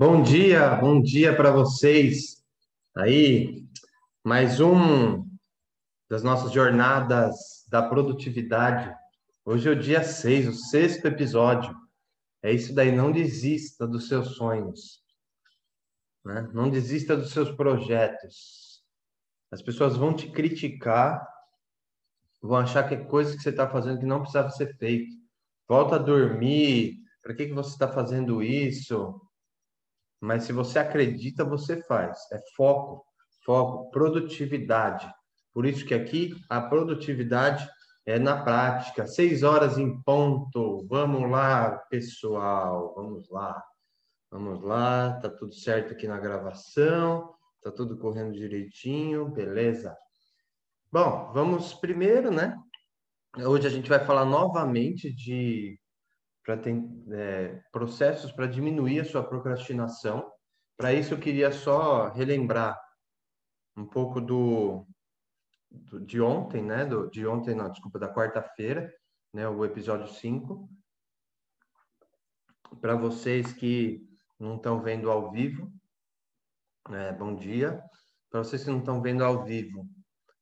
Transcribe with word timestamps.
Bom 0.00 0.22
dia, 0.22 0.76
bom 0.76 1.02
dia 1.02 1.36
para 1.36 1.50
vocês. 1.50 2.42
Aí, 2.96 3.66
mais 4.24 4.58
um 4.58 5.28
das 6.08 6.22
nossas 6.22 6.52
jornadas 6.52 7.36
da 7.68 7.86
produtividade. 7.86 8.96
Hoje 9.44 9.68
é 9.68 9.72
o 9.72 9.78
dia 9.78 10.02
6, 10.02 10.48
o 10.48 10.52
sexto 10.54 11.04
episódio. 11.04 11.76
É 12.42 12.50
isso 12.50 12.74
daí, 12.74 12.90
não 12.90 13.12
desista 13.12 13.86
dos 13.86 14.08
seus 14.08 14.36
sonhos. 14.36 15.04
Né? 16.24 16.48
Não 16.54 16.70
desista 16.70 17.14
dos 17.14 17.32
seus 17.32 17.50
projetos. 17.50 18.82
As 19.50 19.60
pessoas 19.60 19.98
vão 19.98 20.14
te 20.16 20.30
criticar, 20.30 21.22
vão 22.40 22.56
achar 22.56 22.88
que 22.88 22.94
é 22.94 23.04
coisa 23.04 23.36
que 23.36 23.42
você 23.42 23.50
está 23.50 23.68
fazendo 23.68 24.00
que 24.00 24.06
não 24.06 24.20
precisava 24.20 24.48
ser 24.48 24.74
feito. 24.78 25.14
Volta 25.68 25.96
a 25.96 25.98
dormir. 25.98 27.00
Para 27.22 27.34
que, 27.34 27.48
que 27.48 27.52
você 27.52 27.72
está 27.72 27.86
fazendo 27.86 28.42
isso? 28.42 29.20
Mas 30.20 30.44
se 30.44 30.52
você 30.52 30.78
acredita, 30.78 31.44
você 31.44 31.82
faz. 31.84 32.18
É 32.30 32.38
foco, 32.54 33.04
foco, 33.44 33.90
produtividade. 33.90 35.10
Por 35.52 35.64
isso 35.64 35.84
que 35.84 35.94
aqui 35.94 36.36
a 36.48 36.60
produtividade 36.60 37.66
é 38.04 38.18
na 38.18 38.42
prática. 38.42 39.06
Seis 39.06 39.42
horas 39.42 39.78
em 39.78 40.00
ponto. 40.02 40.86
Vamos 40.88 41.30
lá, 41.30 41.70
pessoal. 41.88 42.94
Vamos 42.94 43.30
lá. 43.30 43.62
Vamos 44.30 44.62
lá. 44.62 45.18
Tá 45.20 45.30
tudo 45.30 45.54
certo 45.54 45.92
aqui 45.92 46.06
na 46.06 46.18
gravação. 46.18 47.34
Tá 47.62 47.70
tudo 47.70 47.98
correndo 47.98 48.32
direitinho. 48.32 49.28
Beleza. 49.30 49.96
Bom, 50.92 51.30
vamos 51.32 51.72
primeiro, 51.72 52.30
né? 52.30 52.56
Hoje 53.38 53.66
a 53.66 53.70
gente 53.70 53.88
vai 53.88 54.04
falar 54.04 54.24
novamente 54.24 55.12
de 55.12 55.79
para 56.44 56.60
é, 57.12 57.62
processos 57.70 58.32
para 58.32 58.46
diminuir 58.46 59.00
a 59.00 59.04
sua 59.04 59.22
procrastinação. 59.22 60.30
Para 60.76 60.92
isso, 60.92 61.14
eu 61.14 61.18
queria 61.18 61.52
só 61.52 62.08
relembrar 62.08 62.78
um 63.76 63.86
pouco 63.86 64.20
do, 64.20 64.86
do 65.70 66.00
de 66.00 66.20
ontem, 66.20 66.62
né? 66.62 66.84
Do, 66.84 67.10
de 67.10 67.26
ontem, 67.26 67.54
não, 67.54 67.70
desculpa, 67.70 67.98
da 67.98 68.12
quarta-feira, 68.12 68.92
né? 69.32 69.48
O 69.48 69.64
episódio 69.64 70.08
5. 70.08 70.68
Para 72.80 72.94
vocês 72.94 73.52
que 73.52 74.08
não 74.38 74.56
estão 74.56 74.80
vendo 74.80 75.10
ao 75.10 75.30
vivo, 75.30 75.70
é, 76.90 77.12
bom 77.12 77.34
dia. 77.34 77.82
Para 78.30 78.42
vocês 78.42 78.64
que 78.64 78.70
não 78.70 78.78
estão 78.78 79.02
vendo 79.02 79.24
ao 79.24 79.44
vivo, 79.44 79.86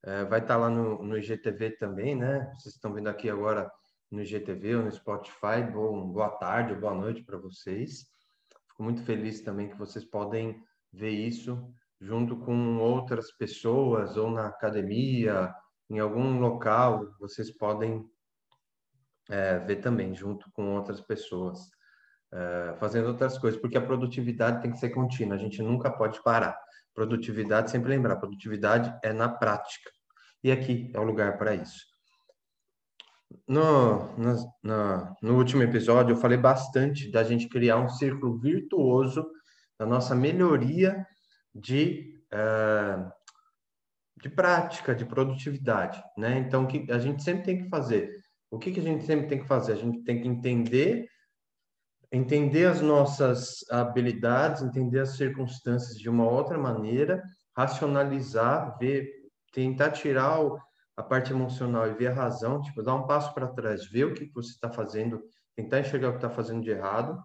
é, 0.05 0.25
vai 0.25 0.41
estar 0.41 0.55
tá 0.55 0.61
lá 0.61 0.71
no, 0.71 1.03
no 1.03 1.19
IGTV 1.19 1.73
também, 1.79 2.15
né? 2.15 2.53
Vocês 2.55 2.75
estão 2.75 2.93
vendo 2.93 3.09
aqui 3.09 3.29
agora 3.29 3.69
no 4.11 4.23
IGTV 4.23 4.77
ou 4.77 4.85
no 4.85 4.93
Spotify. 4.93 5.63
Bom, 5.73 6.09
boa 6.09 6.31
tarde 6.31 6.73
ou 6.73 6.81
boa 6.81 6.95
noite 6.95 7.23
para 7.23 7.39
vocês. 7.39 8.07
Fico 8.69 8.83
muito 8.83 9.03
feliz 9.03 9.41
também 9.41 9.69
que 9.69 9.77
vocês 9.77 10.05
podem 10.05 10.63
ver 10.93 11.11
isso 11.11 11.73
junto 12.01 12.37
com 12.37 12.79
outras 12.79 13.33
pessoas 13.33 14.17
ou 14.17 14.31
na 14.31 14.47
academia, 14.47 15.53
em 15.91 15.99
algum 15.99 16.39
local, 16.39 17.15
vocês 17.19 17.51
podem 17.51 18.05
é, 19.29 19.59
ver 19.59 19.77
também 19.77 20.15
junto 20.15 20.51
com 20.53 20.77
outras 20.77 21.01
pessoas. 21.01 21.59
É, 22.31 22.77
fazendo 22.79 23.09
outras 23.09 23.39
coisas, 23.39 23.59
porque 23.59 23.79
a 23.79 23.85
produtividade 23.85 24.61
tem 24.61 24.71
que 24.71 24.79
ser 24.79 24.91
contínua, 24.91 25.35
a 25.35 25.39
gente 25.39 25.63
nunca 25.63 25.91
pode 25.91 26.23
parar. 26.23 26.59
Produtividade, 26.95 27.71
sempre 27.71 27.89
lembrar, 27.89 28.17
produtividade 28.17 28.95
é 29.03 29.13
na 29.13 29.29
prática. 29.29 29.91
E 30.45 30.53
aqui 30.53 30.91
é 30.95 31.01
o 31.01 31.05
lugar 31.05 31.39
para 31.39 31.55
isso. 31.55 31.98
No, 33.47 34.17
no, 34.17 34.35
no, 34.63 35.17
no, 35.23 35.37
último 35.37 35.63
episódio, 35.63 36.15
eu 36.15 36.21
falei 36.21 36.39
bastante 36.39 37.11
da 37.11 37.23
gente 37.23 37.49
criar 37.49 37.79
um 37.79 37.89
círculo 37.89 38.39
virtuoso 38.39 39.27
da 39.79 39.85
nossa 39.87 40.15
melhoria 40.15 41.07
de, 41.55 42.23
uh, 42.33 43.11
de 44.21 44.31
prática, 44.31 44.95
de 44.95 45.05
produtividade, 45.05 46.03
né? 46.17 46.39
Então, 46.39 46.65
o 46.65 46.67
que 46.67 46.91
a 46.91 46.99
gente 46.99 47.23
sempre 47.23 47.45
tem 47.45 47.63
que 47.65 47.69
fazer? 47.69 48.11
O 48.51 48.59
que, 48.59 48.73
que 48.73 48.81
a 48.81 48.83
gente 48.83 49.05
sempre 49.05 49.29
tem 49.29 49.41
que 49.41 49.47
fazer? 49.47 49.73
A 49.73 49.77
gente 49.77 50.03
tem 50.05 50.21
que 50.23 50.29
entender, 50.29 51.07
entender 52.11 52.67
as 52.67 52.81
nossas 52.81 53.59
habilidades, 53.71 54.63
entender 54.63 55.01
as 55.01 55.17
circunstâncias 55.17 55.99
de 55.99 56.09
uma 56.09 56.29
outra 56.29 56.57
maneira, 56.57 57.23
racionalizar, 57.55 58.77
ver, 58.79 59.07
tentar 59.53 59.91
tirar 59.91 60.41
o 60.41 60.59
a 60.99 61.03
parte 61.05 61.33
emocional 61.33 61.87
e 61.87 61.95
ver 61.95 62.09
a 62.09 62.13
razão, 62.13 62.61
tipo, 62.61 62.83
dar 62.83 62.97
um 62.97 63.07
passo 63.07 63.33
para 63.33 63.47
trás, 63.47 63.87
ver 63.87 64.07
o 64.07 64.15
que 64.15 64.29
você 64.35 64.51
está 64.51 64.69
fazendo, 64.69 65.23
tentar 65.55 65.79
enxergar 65.79 66.09
o 66.09 66.11
que 66.11 66.19
está 66.19 66.29
fazendo 66.29 66.61
de 66.61 66.71
errado, 66.71 67.23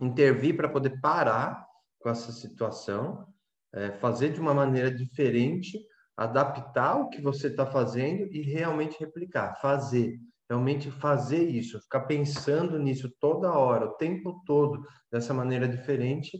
intervir 0.00 0.56
para 0.56 0.68
poder 0.68 1.00
parar 1.00 1.66
com 1.98 2.08
essa 2.08 2.30
situação, 2.30 3.26
é, 3.72 3.90
fazer 3.90 4.32
de 4.32 4.40
uma 4.40 4.54
maneira 4.54 4.94
diferente, 4.94 5.76
adaptar 6.16 7.00
o 7.00 7.08
que 7.08 7.20
você 7.20 7.48
está 7.48 7.66
fazendo 7.66 8.32
e 8.32 8.42
realmente 8.42 9.00
replicar, 9.00 9.56
fazer, 9.60 10.16
realmente 10.48 10.88
fazer 10.88 11.42
isso, 11.48 11.80
ficar 11.80 12.02
pensando 12.02 12.78
nisso 12.78 13.10
toda 13.18 13.52
hora, 13.52 13.86
o 13.86 13.94
tempo 13.94 14.40
todo, 14.46 14.86
dessa 15.10 15.34
maneira 15.34 15.66
diferente, 15.66 16.38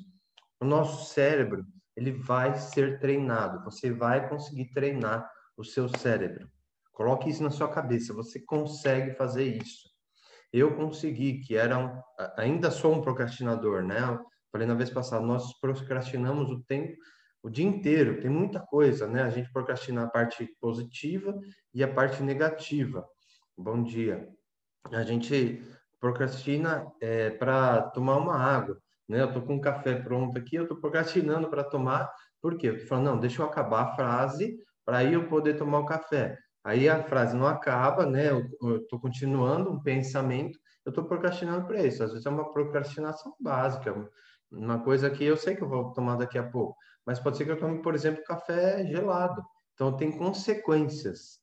o 0.60 0.64
nosso 0.64 1.12
cérebro, 1.12 1.66
ele 1.96 2.12
vai 2.12 2.54
ser 2.54 3.00
treinado, 3.00 3.64
você 3.64 3.92
vai 3.92 4.28
conseguir 4.28 4.72
treinar 4.72 5.28
o 5.56 5.64
seu 5.64 5.88
cérebro. 5.88 6.48
Coloque 7.00 7.30
isso 7.30 7.42
na 7.42 7.48
sua 7.48 7.66
cabeça, 7.66 8.12
você 8.12 8.38
consegue 8.38 9.14
fazer 9.14 9.44
isso. 9.44 9.88
Eu 10.52 10.76
consegui, 10.76 11.40
que 11.40 11.56
era 11.56 11.78
um, 11.78 11.98
ainda 12.36 12.70
sou 12.70 12.92
um 12.92 13.00
procrastinador, 13.00 13.82
né? 13.82 13.96
Falei 14.52 14.66
na 14.66 14.74
vez 14.74 14.90
passada, 14.90 15.24
nós 15.24 15.58
procrastinamos 15.60 16.50
o 16.50 16.62
tempo, 16.64 16.94
o 17.42 17.48
dia 17.48 17.64
inteiro, 17.64 18.20
tem 18.20 18.28
muita 18.28 18.60
coisa, 18.60 19.06
né? 19.06 19.22
A 19.22 19.30
gente 19.30 19.50
procrastina 19.50 20.04
a 20.04 20.10
parte 20.10 20.46
positiva 20.60 21.34
e 21.72 21.82
a 21.82 21.88
parte 21.88 22.22
negativa. 22.22 23.02
Bom 23.56 23.82
dia. 23.82 24.28
A 24.92 25.02
gente 25.02 25.64
procrastina 25.98 26.86
é, 27.00 27.30
para 27.30 27.80
tomar 27.92 28.18
uma 28.18 28.36
água, 28.36 28.78
né? 29.08 29.22
Eu 29.22 29.32
tô 29.32 29.40
com 29.40 29.54
um 29.54 29.60
café 29.62 29.94
pronto 29.94 30.36
aqui, 30.36 30.56
eu 30.56 30.68
tô 30.68 30.76
procrastinando 30.76 31.48
para 31.48 31.64
tomar, 31.64 32.12
por 32.42 32.58
quê? 32.58 32.68
Eu 32.68 32.78
tô 32.78 32.86
falando, 32.86 33.06
não, 33.06 33.18
deixa 33.18 33.40
eu 33.40 33.46
acabar 33.46 33.84
a 33.84 33.96
frase 33.96 34.58
para 34.84 34.98
aí 34.98 35.14
eu 35.14 35.30
poder 35.30 35.56
tomar 35.56 35.78
o 35.78 35.86
café. 35.86 36.36
Aí 36.64 36.88
a 36.88 37.02
frase 37.02 37.36
não 37.36 37.46
acaba, 37.46 38.04
né? 38.06 38.30
Eu 38.30 38.76
estou 38.76 39.00
continuando 39.00 39.70
um 39.70 39.82
pensamento, 39.82 40.58
eu 40.84 40.90
estou 40.90 41.04
procrastinando 41.04 41.66
para 41.66 41.82
isso. 41.82 42.02
Às 42.02 42.10
vezes 42.10 42.26
é 42.26 42.30
uma 42.30 42.52
procrastinação 42.52 43.34
básica, 43.40 43.94
uma 44.50 44.82
coisa 44.82 45.10
que 45.10 45.24
eu 45.24 45.36
sei 45.36 45.56
que 45.56 45.62
eu 45.62 45.68
vou 45.68 45.92
tomar 45.92 46.16
daqui 46.16 46.36
a 46.38 46.48
pouco, 46.48 46.76
mas 47.06 47.18
pode 47.18 47.36
ser 47.36 47.44
que 47.44 47.52
eu 47.52 47.58
tome, 47.58 47.80
por 47.82 47.94
exemplo, 47.94 48.22
café 48.24 48.84
gelado. 48.86 49.42
Então 49.74 49.96
tem 49.96 50.10
consequências 50.16 51.40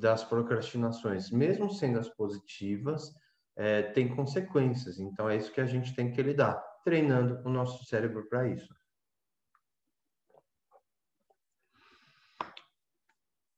das 0.00 0.24
procrastinações, 0.24 1.30
mesmo 1.30 1.70
sendo 1.70 1.98
as 1.98 2.08
positivas, 2.08 3.12
é, 3.56 3.82
tem 3.82 4.14
consequências. 4.14 4.98
Então 4.98 5.28
é 5.28 5.36
isso 5.36 5.52
que 5.52 5.60
a 5.60 5.66
gente 5.66 5.94
tem 5.94 6.10
que 6.10 6.22
lidar, 6.22 6.62
treinando 6.84 7.42
o 7.44 7.50
nosso 7.50 7.84
cérebro 7.84 8.26
para 8.28 8.48
isso. 8.48 8.72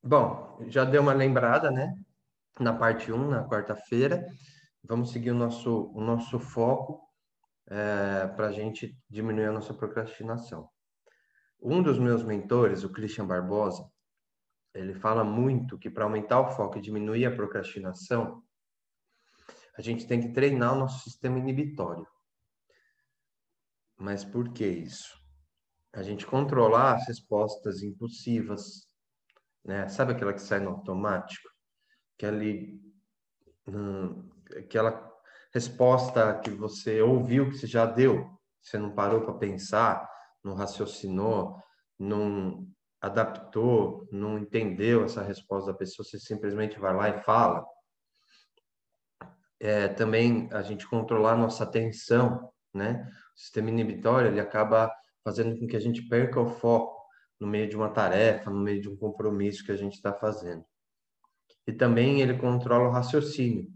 Bom, 0.06 0.56
já 0.68 0.84
deu 0.84 1.02
uma 1.02 1.12
lembrada, 1.12 1.68
né? 1.68 1.92
Na 2.60 2.72
parte 2.72 3.10
1, 3.10 3.28
na 3.28 3.44
quarta-feira. 3.48 4.24
Vamos 4.84 5.10
seguir 5.10 5.32
o 5.32 5.34
nosso, 5.34 5.90
o 5.92 6.00
nosso 6.00 6.38
foco 6.38 7.02
é, 7.66 8.28
para 8.28 8.46
a 8.46 8.52
gente 8.52 8.96
diminuir 9.10 9.46
a 9.46 9.52
nossa 9.52 9.74
procrastinação. 9.74 10.70
Um 11.60 11.82
dos 11.82 11.98
meus 11.98 12.22
mentores, 12.22 12.84
o 12.84 12.92
Christian 12.92 13.26
Barbosa, 13.26 13.84
ele 14.72 14.94
fala 14.94 15.24
muito 15.24 15.76
que 15.76 15.90
para 15.90 16.04
aumentar 16.04 16.38
o 16.38 16.52
foco 16.52 16.78
e 16.78 16.80
diminuir 16.80 17.26
a 17.26 17.34
procrastinação, 17.34 18.44
a 19.76 19.82
gente 19.82 20.06
tem 20.06 20.20
que 20.20 20.32
treinar 20.32 20.74
o 20.74 20.78
nosso 20.78 21.02
sistema 21.02 21.36
inibitório. 21.36 22.06
Mas 23.96 24.24
por 24.24 24.52
que 24.52 24.68
isso? 24.68 25.18
A 25.92 26.04
gente 26.04 26.24
controlar 26.24 26.94
as 26.94 27.08
respostas 27.08 27.82
impulsivas, 27.82 28.86
né? 29.66 29.88
Sabe 29.88 30.12
aquela 30.12 30.32
que 30.32 30.40
sai 30.40 30.60
no 30.60 30.70
automático? 30.70 31.48
Aquele, 32.16 32.80
hum, 33.66 34.28
aquela 34.56 35.12
resposta 35.52 36.38
que 36.38 36.50
você 36.50 37.02
ouviu, 37.02 37.50
que 37.50 37.58
você 37.58 37.66
já 37.66 37.84
deu, 37.84 38.30
você 38.62 38.78
não 38.78 38.94
parou 38.94 39.22
para 39.22 39.34
pensar, 39.34 40.08
não 40.42 40.54
raciocinou, 40.54 41.60
não 41.98 42.66
adaptou, 43.00 44.08
não 44.10 44.38
entendeu 44.38 45.04
essa 45.04 45.22
resposta 45.22 45.72
da 45.72 45.78
pessoa, 45.78 46.06
você 46.06 46.18
simplesmente 46.18 46.78
vai 46.78 46.94
lá 46.94 47.08
e 47.08 47.22
fala. 47.22 47.64
É, 49.58 49.88
também 49.88 50.48
a 50.52 50.62
gente 50.62 50.88
controlar 50.88 51.32
a 51.32 51.36
nossa 51.36 51.64
atenção, 51.64 52.50
né? 52.72 53.08
O 53.34 53.38
sistema 53.38 53.70
inibitório, 53.70 54.30
ele 54.30 54.40
acaba 54.40 54.92
fazendo 55.24 55.58
com 55.58 55.66
que 55.66 55.76
a 55.76 55.80
gente 55.80 56.06
perca 56.08 56.40
o 56.40 56.48
foco 56.48 57.05
no 57.38 57.46
meio 57.46 57.68
de 57.68 57.76
uma 57.76 57.90
tarefa, 57.90 58.50
no 58.50 58.60
meio 58.60 58.80
de 58.80 58.88
um 58.88 58.96
compromisso 58.96 59.64
que 59.64 59.72
a 59.72 59.76
gente 59.76 59.94
está 59.94 60.12
fazendo. 60.12 60.64
E 61.66 61.72
também 61.72 62.20
ele 62.20 62.38
controla 62.38 62.88
o 62.88 62.92
raciocínio, 62.92 63.68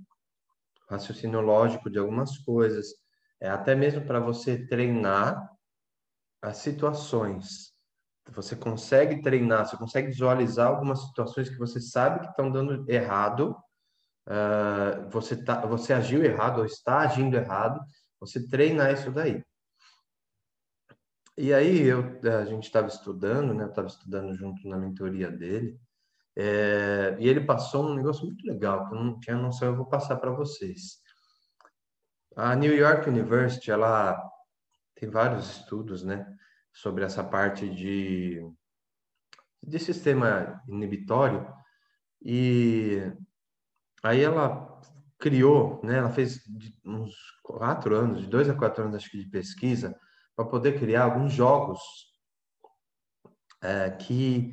o 0.88 0.92
raciocínio 0.92 1.40
lógico 1.40 1.90
de 1.90 1.98
algumas 1.98 2.38
coisas, 2.38 2.94
é 3.40 3.48
até 3.48 3.74
mesmo 3.74 4.04
para 4.06 4.20
você 4.20 4.66
treinar 4.66 5.50
as 6.42 6.58
situações. 6.58 7.72
Você 8.28 8.54
consegue 8.54 9.22
treinar, 9.22 9.66
você 9.66 9.76
consegue 9.76 10.08
visualizar 10.08 10.68
algumas 10.68 11.00
situações 11.06 11.48
que 11.48 11.58
você 11.58 11.80
sabe 11.80 12.20
que 12.20 12.26
estão 12.28 12.50
dando 12.50 12.88
errado, 12.88 13.56
uh, 14.28 15.08
você, 15.10 15.42
tá, 15.42 15.66
você 15.66 15.92
agiu 15.92 16.24
errado 16.24 16.58
ou 16.58 16.64
está 16.64 17.00
agindo 17.00 17.36
errado, 17.36 17.80
você 18.20 18.46
treinar 18.46 18.92
isso 18.92 19.10
daí. 19.10 19.42
E 21.37 21.55
aí 21.55 21.82
eu, 21.82 22.21
a 22.38 22.44
gente 22.44 22.65
estava 22.65 22.88
estudando, 22.88 23.55
né? 23.55 23.67
Estava 23.67 23.88
estudando 23.88 24.35
junto 24.35 24.69
na 24.69 24.77
mentoria 24.77 25.31
dele, 25.31 25.81
é, 26.37 27.17
e 27.19 27.29
ele 27.29 27.41
passou 27.41 27.87
um 27.87 27.94
negócio 27.94 28.25
muito 28.25 28.47
legal, 28.47 28.88
que 28.88 28.94
eu 28.94 29.03
não 29.03 29.19
tinha 29.21 29.37
noção, 29.37 29.69
eu 29.69 29.77
vou 29.77 29.87
passar 29.87 30.17
para 30.17 30.31
vocês. 30.31 30.99
A 32.37 32.55
New 32.55 32.75
York 32.75 33.09
University, 33.09 33.71
ela 33.71 34.19
tem 34.94 35.09
vários 35.11 35.50
estudos, 35.50 36.05
né, 36.05 36.27
sobre 36.73 37.05
essa 37.05 37.25
parte 37.25 37.69
de, 37.69 38.41
de 39.62 39.79
sistema 39.79 40.62
inibitório, 40.69 41.47
e 42.23 43.12
aí 44.03 44.23
ela 44.23 44.81
criou, 45.19 45.81
né, 45.85 45.99
ela 45.99 46.11
fez 46.11 46.41
uns 46.85 47.15
quatro 47.43 47.97
anos, 47.97 48.23
de 48.23 48.29
dois 48.29 48.49
a 48.49 48.55
quatro 48.55 48.85
anos, 48.85 48.97
acho 48.97 49.11
que, 49.11 49.19
de 49.19 49.29
pesquisa, 49.29 49.99
para 50.37 50.44
poder 50.44 50.79
criar 50.79 51.05
alguns 51.05 51.32
jogos 51.32 51.81
é, 53.62 53.91
que 53.91 54.53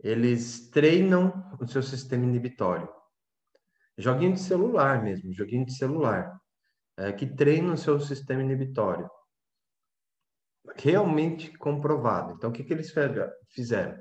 eles 0.00 0.68
treinam 0.70 1.32
o 1.60 1.66
seu 1.66 1.82
sistema 1.82 2.24
inibitório. 2.24 2.88
Joguinho 3.98 4.34
de 4.34 4.40
celular 4.40 5.02
mesmo, 5.02 5.32
joguinho 5.32 5.64
de 5.64 5.74
celular, 5.74 6.38
é, 6.96 7.12
que 7.12 7.26
treina 7.26 7.72
o 7.72 7.78
seu 7.78 7.98
sistema 7.98 8.42
inibitório. 8.42 9.08
Realmente 10.76 11.56
comprovado. 11.56 12.34
Então, 12.34 12.50
o 12.50 12.52
que, 12.52 12.64
que 12.64 12.72
eles 12.72 12.92
fizeram? 13.50 13.96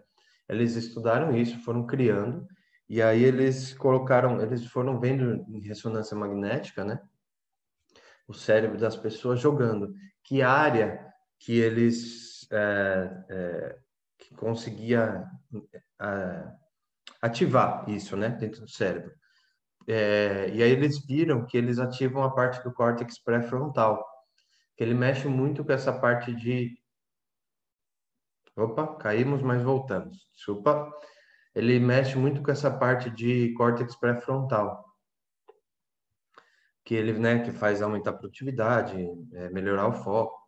Eles 0.50 0.76
estudaram 0.76 1.36
isso, 1.36 1.60
foram 1.64 1.86
criando, 1.86 2.46
e 2.90 3.02
aí 3.02 3.24
eles 3.24 3.74
colocaram, 3.74 4.42
eles 4.42 4.66
foram 4.68 5.00
vendo 5.00 5.44
em 5.48 5.60
ressonância 5.62 6.16
magnética, 6.16 6.84
né? 6.84 7.00
O 8.28 8.34
cérebro 8.34 8.78
das 8.78 8.96
pessoas 8.96 9.40
jogando. 9.40 9.94
Que 10.26 10.42
área 10.42 11.06
que 11.40 11.58
eles 11.58 12.52
é, 12.52 13.26
é, 13.30 13.80
que 14.18 14.36
conseguia 14.36 15.26
ativar 17.22 17.90
isso, 17.90 18.18
né, 18.18 18.30
dentro 18.30 18.62
do 18.62 18.70
cérebro. 18.70 19.14
É, 19.88 20.50
e 20.50 20.64
aí 20.64 20.72
eles 20.72 21.06
viram 21.06 21.46
que 21.46 21.58
eles 21.58 21.80
ativam 21.80 22.24
a 22.24 22.34
parte 22.34 22.64
do 22.64 22.74
córtex 22.74 23.20
pré-frontal, 23.20 24.04
que 24.76 24.84
ele 24.84 24.94
mexe 24.94 25.28
muito 25.28 25.64
com 25.64 25.72
essa 25.72 25.94
parte 25.94 26.34
de 26.34 26.76
Opa, 28.58 28.96
caímos, 28.96 29.42
mas 29.42 29.62
voltamos. 29.62 30.30
Desculpa. 30.34 30.90
Ele 31.54 31.78
mexe 31.80 32.18
muito 32.18 32.42
com 32.42 32.52
essa 32.52 32.72
parte 32.72 33.10
de 33.10 33.54
córtex 33.54 33.96
pré-frontal, 33.98 34.84
que 36.86 36.96
ele, 36.96 37.14
né, 37.14 37.40
que 37.40 37.52
faz 37.52 37.82
aumentar 37.82 38.12
a 38.12 38.14
produtividade, 38.14 38.96
é, 39.34 39.50
melhorar 39.50 39.88
o 39.88 39.94
foco, 39.94 40.40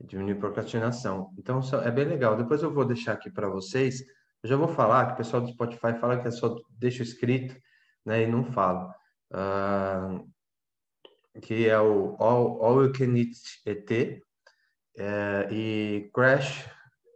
diminuir 0.00 0.36
a 0.36 0.40
procrastinação. 0.40 1.30
Então, 1.36 1.60
é 1.84 1.90
bem 1.90 2.06
legal. 2.06 2.36
Depois 2.36 2.62
eu 2.62 2.72
vou 2.72 2.84
deixar 2.84 3.12
aqui 3.12 3.30
para 3.30 3.48
vocês 3.48 4.02
eu 4.46 4.50
já 4.50 4.56
vou 4.56 4.68
falar 4.68 5.06
que 5.06 5.12
o 5.14 5.16
pessoal 5.16 5.42
do 5.42 5.50
Spotify 5.50 5.98
fala 6.00 6.20
que 6.20 6.28
é 6.28 6.30
só 6.30 6.54
deixa 6.70 7.02
escrito, 7.02 7.60
né, 8.04 8.22
e 8.22 8.26
não 8.28 8.44
fala. 8.44 8.94
Uh, 9.32 10.30
que 11.42 11.68
é 11.68 11.80
o 11.80 12.14
All, 12.20 12.62
All 12.64 12.84
You 12.84 12.92
Can 12.92 13.16
Eat 13.16 13.32
ET 13.66 14.22
é, 14.96 15.48
e 15.50 16.10
Crash, 16.14 16.64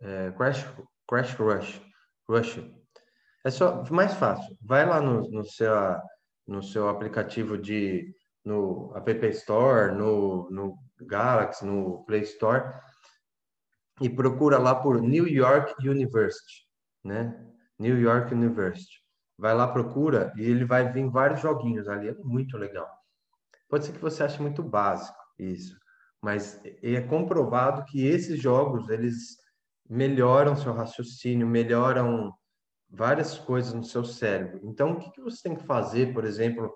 é, 0.03 0.33
Crash, 0.33 0.67
Crash 1.09 1.35
Rush, 1.35 1.81
Rush. 2.29 2.61
É 3.45 3.51
só 3.51 3.85
mais 3.91 4.13
fácil. 4.15 4.59
Vai 4.61 4.85
lá 4.85 5.01
no, 5.01 5.31
no 5.31 5.45
seu 5.45 5.73
no 6.47 6.63
seu 6.65 6.89
aplicativo 6.89 7.57
de 7.57 8.13
no 8.45 8.93
App 8.97 9.27
Store, 9.29 9.95
no, 9.95 10.49
no 10.51 10.79
Galaxy, 11.01 11.65
no 11.65 12.05
Play 12.05 12.23
Store 12.23 12.73
e 14.01 14.09
procura 14.09 14.59
lá 14.59 14.75
por 14.75 15.01
New 15.01 15.29
York 15.29 15.75
University 15.87 16.71
né? 17.05 17.35
New 17.79 17.99
York 17.99 18.33
University. 18.33 19.01
Vai 19.39 19.55
lá, 19.55 19.67
procura 19.67 20.33
e 20.37 20.43
ele 20.43 20.65
vai 20.65 20.93
vir 20.93 21.09
vários 21.09 21.41
joguinhos 21.41 21.89
ali. 21.89 22.09
É 22.09 22.15
muito 22.23 22.59
legal. 22.59 22.89
Pode 23.69 23.87
ser 23.87 23.93
que 23.93 24.01
você 24.01 24.23
ache 24.23 24.41
muito 24.41 24.63
básico 24.63 25.19
isso, 25.39 25.79
mas 26.21 26.61
é 26.65 27.01
comprovado 27.01 27.85
que 27.87 28.05
esses 28.05 28.39
jogos 28.41 28.89
eles 28.91 29.39
melhoram 29.89 30.57
seu 30.57 30.75
raciocínio, 30.75 31.47
melhoram 31.47 32.33
várias 32.91 33.39
coisas 33.39 33.73
no 33.73 33.85
seu 33.85 34.05
cérebro. 34.05 34.61
Então, 34.65 34.93
o 34.93 34.99
que, 34.99 35.11
que 35.13 35.23
você 35.23 35.49
tem 35.49 35.57
que 35.57 35.65
fazer, 35.65 36.13
por 36.13 36.25
exemplo, 36.25 36.71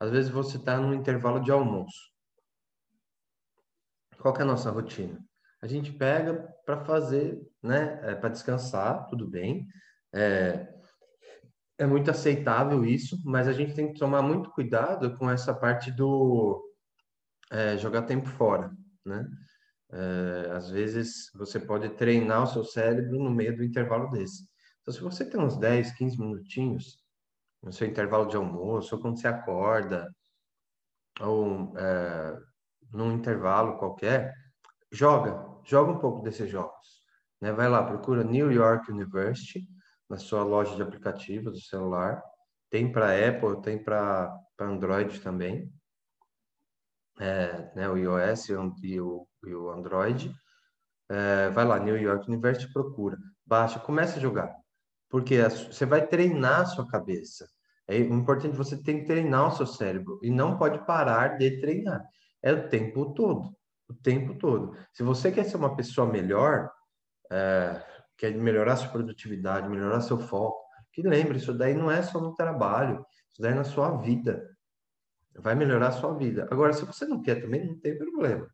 às 0.00 0.10
vezes 0.10 0.30
você 0.30 0.56
está 0.56 0.78
no 0.78 0.94
intervalo 0.94 1.40
de 1.40 1.50
almoço. 1.50 2.12
Qual 4.18 4.34
é 4.36 4.42
a 4.42 4.44
nossa 4.44 4.70
rotina? 4.70 5.26
a 5.60 5.66
gente 5.66 5.92
pega 5.92 6.34
para 6.64 6.84
fazer, 6.84 7.40
né, 7.62 7.98
é, 8.02 8.14
para 8.14 8.28
descansar, 8.28 9.06
tudo 9.06 9.26
bem. 9.26 9.66
É, 10.14 10.68
é 11.78 11.86
muito 11.86 12.10
aceitável 12.10 12.84
isso, 12.84 13.20
mas 13.24 13.48
a 13.48 13.52
gente 13.52 13.74
tem 13.74 13.92
que 13.92 13.98
tomar 13.98 14.22
muito 14.22 14.50
cuidado 14.50 15.16
com 15.16 15.30
essa 15.30 15.52
parte 15.54 15.90
do 15.90 16.62
é, 17.50 17.76
jogar 17.76 18.02
tempo 18.02 18.28
fora, 18.28 18.70
né? 19.04 19.28
É, 19.92 20.50
às 20.52 20.70
vezes 20.70 21.30
você 21.34 21.60
pode 21.60 21.88
treinar 21.90 22.42
o 22.42 22.46
seu 22.46 22.64
cérebro 22.64 23.18
no 23.18 23.30
meio 23.30 23.56
do 23.56 23.62
intervalo 23.62 24.10
desse. 24.10 24.48
Então, 24.80 24.92
se 24.92 25.00
você 25.00 25.24
tem 25.28 25.40
uns 25.40 25.56
10, 25.56 25.92
15 25.92 26.18
minutinhos 26.18 26.98
no 27.66 27.72
seu 27.72 27.88
intervalo 27.88 28.26
de 28.26 28.36
almoço, 28.36 28.94
ou 28.94 29.02
quando 29.02 29.20
você 29.20 29.26
acorda, 29.26 30.08
ou 31.20 31.76
é, 31.76 32.38
num 32.92 33.12
intervalo 33.12 33.76
qualquer, 33.76 34.32
joga, 34.92 35.44
joga 35.64 35.90
um 35.90 35.98
pouco 35.98 36.22
desses 36.22 36.48
jogos. 36.48 37.02
Né? 37.40 37.50
Vai 37.52 37.68
lá, 37.68 37.82
procura 37.82 38.22
New 38.22 38.52
York 38.52 38.88
University 38.90 39.66
na 40.08 40.16
sua 40.16 40.44
loja 40.44 40.76
de 40.76 40.82
aplicativos 40.82 41.54
do 41.54 41.60
celular. 41.60 42.22
Tem 42.70 42.90
para 42.90 43.28
Apple, 43.28 43.60
tem 43.62 43.82
para 43.82 44.32
Android 44.60 45.20
também. 45.20 45.68
É, 47.18 47.74
né, 47.74 47.88
o 47.88 47.96
iOS 47.96 48.48
e 48.48 48.54
o, 49.00 49.26
e 49.44 49.54
o 49.54 49.70
Android. 49.70 50.32
É, 51.08 51.50
vai 51.50 51.64
lá, 51.64 51.80
New 51.80 51.96
York 51.96 52.28
University, 52.28 52.72
procura. 52.72 53.18
Baixa, 53.44 53.80
começa 53.80 54.18
a 54.18 54.20
jogar. 54.20 54.54
Porque 55.08 55.42
você 55.42 55.84
vai 55.84 56.06
treinar 56.06 56.60
a 56.60 56.66
sua 56.66 56.86
cabeça. 56.86 57.48
É 57.88 57.98
importante 57.98 58.56
você 58.56 58.82
tem 58.82 59.00
que 59.00 59.06
treinar 59.06 59.48
o 59.48 59.56
seu 59.56 59.66
cérebro 59.66 60.18
e 60.22 60.30
não 60.30 60.58
pode 60.58 60.84
parar 60.86 61.38
de 61.38 61.60
treinar. 61.60 62.02
É 62.42 62.52
o 62.52 62.68
tempo 62.68 63.14
todo 63.14 63.56
o 63.88 63.94
tempo 63.94 64.34
todo. 64.34 64.76
Se 64.92 65.02
você 65.02 65.30
quer 65.30 65.44
ser 65.44 65.56
uma 65.56 65.76
pessoa 65.76 66.10
melhor, 66.10 66.70
é, 67.30 67.84
quer 68.16 68.34
melhorar 68.34 68.76
sua 68.76 68.90
produtividade, 68.90 69.68
melhorar 69.68 70.00
seu 70.00 70.18
foco, 70.18 70.64
que 70.92 71.02
lembre, 71.02 71.38
isso 71.38 71.52
daí 71.52 71.74
não 71.74 71.90
é 71.90 72.02
só 72.02 72.20
no 72.20 72.34
trabalho, 72.34 73.04
isso 73.32 73.42
daí 73.42 73.52
é 73.52 73.54
na 73.54 73.64
sua 73.64 73.96
vida. 73.98 74.48
Vai 75.36 75.54
melhorar 75.54 75.88
a 75.88 75.92
sua 75.92 76.14
vida. 76.14 76.48
Agora, 76.50 76.72
se 76.72 76.84
você 76.84 77.04
não 77.04 77.20
quer 77.22 77.40
também, 77.40 77.66
não 77.66 77.78
tem 77.78 77.96
problema. 77.96 78.48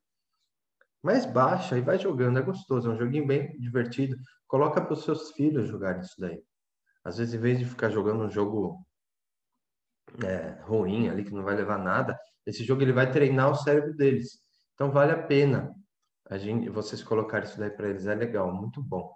Mas 1.01 1.25
baixa 1.25 1.79
e 1.79 1.81
vai 1.81 1.99
jogando, 1.99 2.39
é 2.39 2.43
gostoso, 2.43 2.91
é 2.91 2.95
um 2.95 2.99
joguinho 2.99 3.27
bem 3.27 3.57
divertido. 3.59 4.17
Coloca 4.47 4.81
para 4.81 4.93
os 4.93 5.05
seus 5.05 5.31
filhos 5.33 5.69
jogarem 5.69 6.01
isso 6.01 6.17
daí. 6.19 6.43
Às 7.05 7.19
vezes, 7.19 7.35
em 7.35 7.39
vez 7.39 7.59
de 7.59 7.65
ficar 7.65 7.91
jogando 7.91 8.25
um 8.25 8.31
jogo 8.31 8.85
é, 10.25 10.61
ruim 10.63 11.09
ali, 11.09 11.25
que 11.25 11.35
não 11.35 11.43
vai 11.43 11.57
levar 11.57 11.79
nada, 11.79 12.19
esse 12.47 12.65
jogo 12.65 12.83
ele 12.83 12.93
vai 12.93 13.11
treinar 13.11 13.51
o 13.51 13.55
cérebro 13.55 13.95
deles. 13.95 14.41
Então 14.75 14.91
vale 14.91 15.13
a 15.13 15.23
pena 15.23 15.75
a 16.29 16.39
gente, 16.39 16.69
vocês 16.69 17.03
colocarem 17.03 17.49
isso 17.49 17.59
daí 17.59 17.71
para 17.71 17.89
eles, 17.89 18.07
é 18.07 18.15
legal, 18.15 18.53
muito 18.53 18.83
bom. 18.83 19.15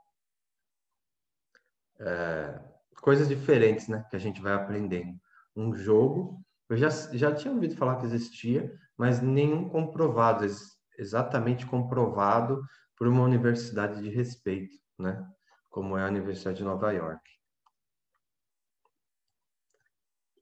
É, 1.99 2.61
coisas 3.01 3.29
diferentes, 3.29 3.89
né, 3.89 4.05
que 4.11 4.17
a 4.17 4.19
gente 4.19 4.41
vai 4.41 4.53
aprendendo. 4.53 5.19
Um 5.55 5.75
jogo, 5.75 6.43
eu 6.69 6.77
já, 6.77 6.89
já 6.91 7.35
tinha 7.35 7.55
ouvido 7.55 7.77
falar 7.77 7.97
que 7.97 8.07
existia, 8.07 8.71
mas 8.97 9.21
nenhum 9.21 9.69
comprovado, 9.69 10.45
ex, 10.45 10.77
exatamente 10.99 11.65
comprovado 11.67 12.63
por 12.97 13.07
uma 13.09 13.23
universidade 13.23 14.03
de 14.03 14.11
respeito, 14.11 14.75
né, 14.99 15.27
como 15.71 15.97
é 15.97 16.05
a 16.05 16.09
Universidade 16.09 16.59
de 16.59 16.65
Nova 16.65 16.93
York. 16.93 17.36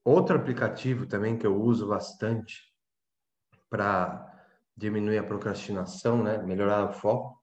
Outro 0.05 0.37
aplicativo 0.37 1.07
também 1.07 1.39
que 1.39 1.47
eu 1.47 1.61
uso 1.61 1.89
bastante 1.89 2.63
para 3.71 4.31
diminuir 4.77 5.19
a 5.19 5.25
procrastinação, 5.25 6.23
né? 6.23 6.39
melhorar 6.39 6.91
o 6.91 6.93
foco, 6.93 7.43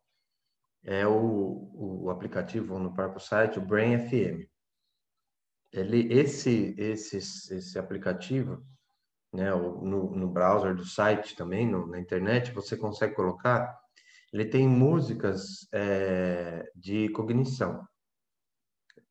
é 0.84 1.06
o, 1.06 1.72
o 1.74 2.10
aplicativo 2.10 2.78
no 2.80 2.94
próprio 2.94 3.20
site, 3.20 3.60
o 3.60 3.66
Brain 3.66 3.98
FM. 3.98 4.48
Ele, 5.72 6.14
esse, 6.14 6.76
esse, 6.78 7.18
esse 7.18 7.80
aplicativo, 7.80 8.66
né, 9.34 9.50
no, 9.52 10.12
no 10.16 10.28
browser 10.28 10.76
do 10.76 10.84
site 10.84 11.36
também, 11.36 11.66
no, 11.66 11.88
na 11.88 12.00
internet, 12.00 12.52
você 12.52 12.76
consegue 12.76 13.16
colocar 13.16 13.82
ele 14.34 14.46
tem 14.46 14.68
músicas 14.68 15.68
é, 15.74 16.72
de 16.74 17.10
cognição, 17.10 17.86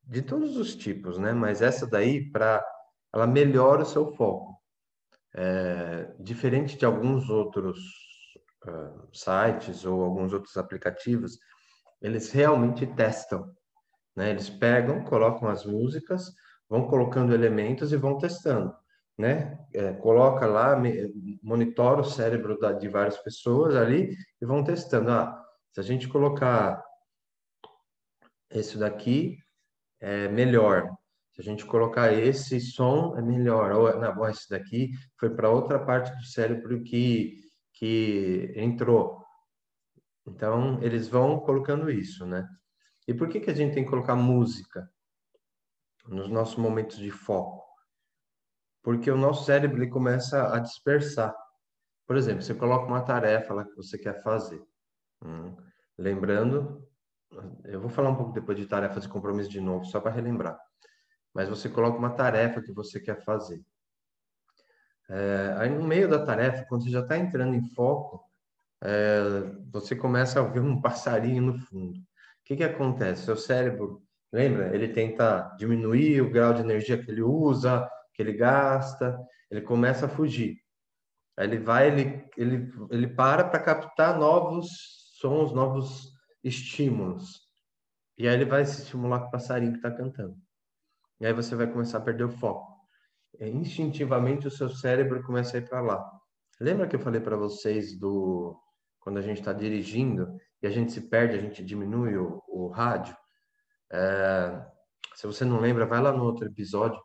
de 0.02 0.22
todos 0.22 0.56
os 0.56 0.74
tipos, 0.74 1.18
né? 1.18 1.32
Mas 1.32 1.60
essa 1.60 1.86
daí, 1.86 2.30
para 2.30 2.64
ela 3.12 3.26
melhora 3.26 3.82
o 3.82 3.86
seu 3.86 4.12
foco. 4.14 4.58
É, 5.34 6.12
diferente 6.18 6.76
de 6.76 6.84
alguns 6.84 7.28
outros 7.30 7.78
uh, 8.66 9.08
sites 9.12 9.84
ou 9.84 10.02
alguns 10.02 10.32
outros 10.32 10.56
aplicativos, 10.56 11.38
eles 12.00 12.30
realmente 12.30 12.86
testam. 12.86 13.52
Né? 14.16 14.30
Eles 14.30 14.50
pegam, 14.50 15.04
colocam 15.04 15.48
as 15.48 15.64
músicas, 15.64 16.32
vão 16.68 16.86
colocando 16.86 17.34
elementos 17.34 17.92
e 17.92 17.96
vão 17.96 18.18
testando. 18.18 18.74
Né? 19.16 19.58
É, 19.74 19.92
coloca 19.92 20.46
lá, 20.46 20.80
monitora 21.42 22.00
o 22.00 22.04
cérebro 22.04 22.58
da, 22.58 22.72
de 22.72 22.88
várias 22.88 23.18
pessoas 23.18 23.76
ali 23.76 24.16
e 24.40 24.46
vão 24.46 24.64
testando. 24.64 25.10
Ah, 25.10 25.44
se 25.72 25.80
a 25.80 25.82
gente 25.82 26.08
colocar 26.08 26.82
esse 28.50 28.78
daqui, 28.78 29.38
é 30.00 30.28
melhor. 30.28 30.88
A 31.40 31.42
gente 31.42 31.64
colocar 31.64 32.12
esse 32.12 32.60
som, 32.60 33.16
é 33.16 33.22
melhor. 33.22 33.72
Ou, 33.72 33.98
não, 33.98 34.28
esse 34.28 34.46
daqui 34.50 34.90
foi 35.18 35.30
para 35.30 35.48
outra 35.48 35.78
parte 35.78 36.14
do 36.14 36.22
cérebro 36.22 36.82
que, 36.82 37.34
que 37.72 38.52
entrou. 38.54 39.24
Então, 40.26 40.78
eles 40.82 41.08
vão 41.08 41.40
colocando 41.40 41.90
isso, 41.90 42.26
né? 42.26 42.46
E 43.08 43.14
por 43.14 43.26
que, 43.26 43.40
que 43.40 43.50
a 43.50 43.54
gente 43.54 43.72
tem 43.72 43.84
que 43.84 43.88
colocar 43.88 44.14
música 44.14 44.86
nos 46.06 46.28
nossos 46.28 46.56
momentos 46.56 46.98
de 46.98 47.10
foco? 47.10 47.66
Porque 48.82 49.10
o 49.10 49.16
nosso 49.16 49.46
cérebro 49.46 49.78
ele 49.78 49.90
começa 49.90 50.54
a 50.54 50.58
dispersar. 50.58 51.34
Por 52.06 52.18
exemplo, 52.18 52.42
você 52.42 52.54
coloca 52.54 52.84
uma 52.84 53.00
tarefa 53.00 53.54
lá 53.54 53.64
que 53.64 53.74
você 53.74 53.96
quer 53.96 54.22
fazer. 54.22 54.62
Hum. 55.24 55.56
Lembrando, 55.96 56.86
eu 57.64 57.80
vou 57.80 57.88
falar 57.88 58.10
um 58.10 58.16
pouco 58.16 58.32
depois 58.32 58.58
de 58.58 58.66
tarefas 58.66 59.04
de 59.04 59.08
compromisso 59.08 59.48
de 59.48 59.58
novo, 59.58 59.86
só 59.86 60.02
para 60.02 60.10
relembrar. 60.10 60.60
Mas 61.34 61.48
você 61.48 61.68
coloca 61.68 61.98
uma 61.98 62.10
tarefa 62.10 62.62
que 62.62 62.72
você 62.72 63.00
quer 63.00 63.22
fazer. 63.24 63.62
É, 65.08 65.54
aí 65.58 65.70
no 65.70 65.82
meio 65.82 66.08
da 66.08 66.24
tarefa, 66.24 66.64
quando 66.68 66.84
você 66.84 66.90
já 66.90 67.00
está 67.00 67.18
entrando 67.18 67.54
em 67.54 67.68
foco, 67.70 68.24
é, 68.82 69.20
você 69.70 69.96
começa 69.96 70.38
a 70.38 70.42
ouvir 70.42 70.60
um 70.60 70.80
passarinho 70.80 71.42
no 71.42 71.58
fundo. 71.58 71.98
O 71.98 72.02
que, 72.44 72.56
que 72.56 72.64
acontece? 72.64 73.24
Seu 73.24 73.36
cérebro, 73.36 74.02
lembra? 74.32 74.74
Ele 74.74 74.88
tenta 74.88 75.54
diminuir 75.58 76.20
o 76.20 76.30
grau 76.30 76.54
de 76.54 76.60
energia 76.62 77.02
que 77.02 77.10
ele 77.10 77.22
usa, 77.22 77.88
que 78.14 78.22
ele 78.22 78.32
gasta, 78.32 79.18
ele 79.50 79.62
começa 79.62 80.06
a 80.06 80.08
fugir. 80.08 80.58
Aí 81.36 81.46
ele 81.46 81.58
vai, 81.58 81.88
ele, 81.88 82.28
ele, 82.36 82.72
ele 82.90 83.08
para 83.08 83.44
para 83.44 83.60
captar 83.60 84.18
novos 84.18 84.68
sons, 85.14 85.52
novos 85.52 86.12
estímulos. 86.42 87.48
E 88.16 88.28
aí 88.28 88.34
ele 88.34 88.44
vai 88.44 88.64
se 88.64 88.82
estimular 88.82 89.20
com 89.20 89.28
o 89.28 89.30
passarinho 89.30 89.72
que 89.72 89.78
está 89.78 89.90
cantando. 89.90 90.36
E 91.20 91.26
aí 91.26 91.32
você 91.32 91.54
vai 91.54 91.66
começar 91.66 91.98
a 91.98 92.02
perder 92.02 92.24
o 92.24 92.30
foco. 92.30 92.66
E, 93.38 93.48
instintivamente 93.48 94.46
o 94.46 94.50
seu 94.50 94.68
cérebro 94.70 95.22
começa 95.22 95.56
a 95.56 95.60
ir 95.60 95.68
para 95.68 95.80
lá. 95.80 96.10
Lembra 96.60 96.86
que 96.86 96.96
eu 96.96 97.00
falei 97.00 97.20
para 97.20 97.36
vocês 97.36 97.98
do 97.98 98.58
quando 98.98 99.18
a 99.18 99.22
gente 99.22 99.40
está 99.40 99.52
dirigindo 99.52 100.36
e 100.62 100.66
a 100.66 100.70
gente 100.70 100.92
se 100.92 101.00
perde, 101.08 101.36
a 101.36 101.40
gente 101.40 101.64
diminui 101.64 102.16
o, 102.16 102.42
o 102.48 102.68
rádio. 102.68 103.16
É, 103.90 104.66
se 105.14 105.26
você 105.26 105.44
não 105.44 105.58
lembra, 105.58 105.86
vai 105.86 106.00
lá 106.00 106.12
no 106.12 106.24
outro 106.24 106.46
episódio, 106.46 107.00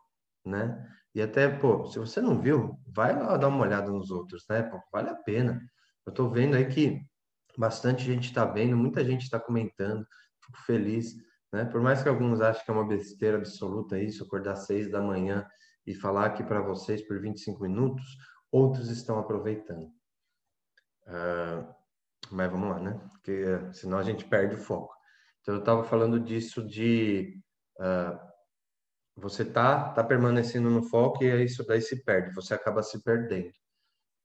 né? 0.46 0.78
E 1.14 1.22
até, 1.22 1.48
pô, 1.48 1.86
se 1.86 1.98
você 1.98 2.20
não 2.20 2.42
viu, 2.42 2.78
vai 2.86 3.18
lá 3.18 3.38
dar 3.38 3.48
uma 3.48 3.64
olhada 3.64 3.90
nos 3.90 4.12
outros, 4.12 4.46
né? 4.50 4.64
Pô, 4.64 4.82
vale 4.92 5.10
a 5.10 5.16
pena. 5.16 5.62
Eu 6.06 6.10
estou 6.10 6.30
vendo 6.30 6.56
aí 6.56 6.66
que 6.68 7.02
bastante 7.58 8.04
gente 8.04 8.26
está 8.26 8.44
vendo, 8.44 8.76
muita 8.76 9.04
gente 9.04 9.24
está 9.24 9.40
comentando, 9.40 10.06
fico 10.46 10.58
feliz, 10.66 11.16
né? 11.56 11.66
Por 11.66 11.82
mais 11.82 12.04
que 12.04 12.10
alguns 12.10 12.42
achem 12.42 12.64
que 12.64 12.70
é 12.70 12.74
uma 12.74 12.88
besteira 12.88 13.38
absoluta 13.38 13.98
isso, 13.98 14.24
acordar 14.24 14.52
às 14.52 14.66
seis 14.66 14.92
da 14.92 15.02
manhã 15.02 15.48
e 15.88 15.96
falar 15.96 16.26
aqui 16.26 16.44
para 16.44 16.62
vocês 16.62 17.02
por 17.08 17.20
25 17.20 17.62
minutos, 17.62 18.04
outros 18.52 18.90
estão 18.90 19.18
aproveitando. 19.18 19.88
Uh, 21.08 21.74
mas 22.32 22.52
vamos 22.52 22.70
lá, 22.70 22.80
né? 22.80 23.00
Porque 23.12 23.46
senão 23.72 23.98
a 23.98 24.04
gente 24.04 24.26
perde 24.26 24.56
o 24.56 24.58
foco. 24.58 24.94
Então 25.42 25.56
eu 25.56 25.60
estava 25.60 25.84
falando 25.84 26.20
disso 26.20 26.62
de 26.68 27.40
uh, 27.80 28.20
você 29.16 29.46
tá 29.46 29.94
tá 29.94 30.04
permanecendo 30.04 30.70
no 30.70 30.84
foco 30.84 31.24
e 31.24 31.44
isso 31.46 31.66
daí 31.66 31.82
se 31.82 32.04
perde, 32.04 32.34
você 32.34 32.54
acaba 32.54 32.84
se 32.84 33.02
perdendo 33.02 33.52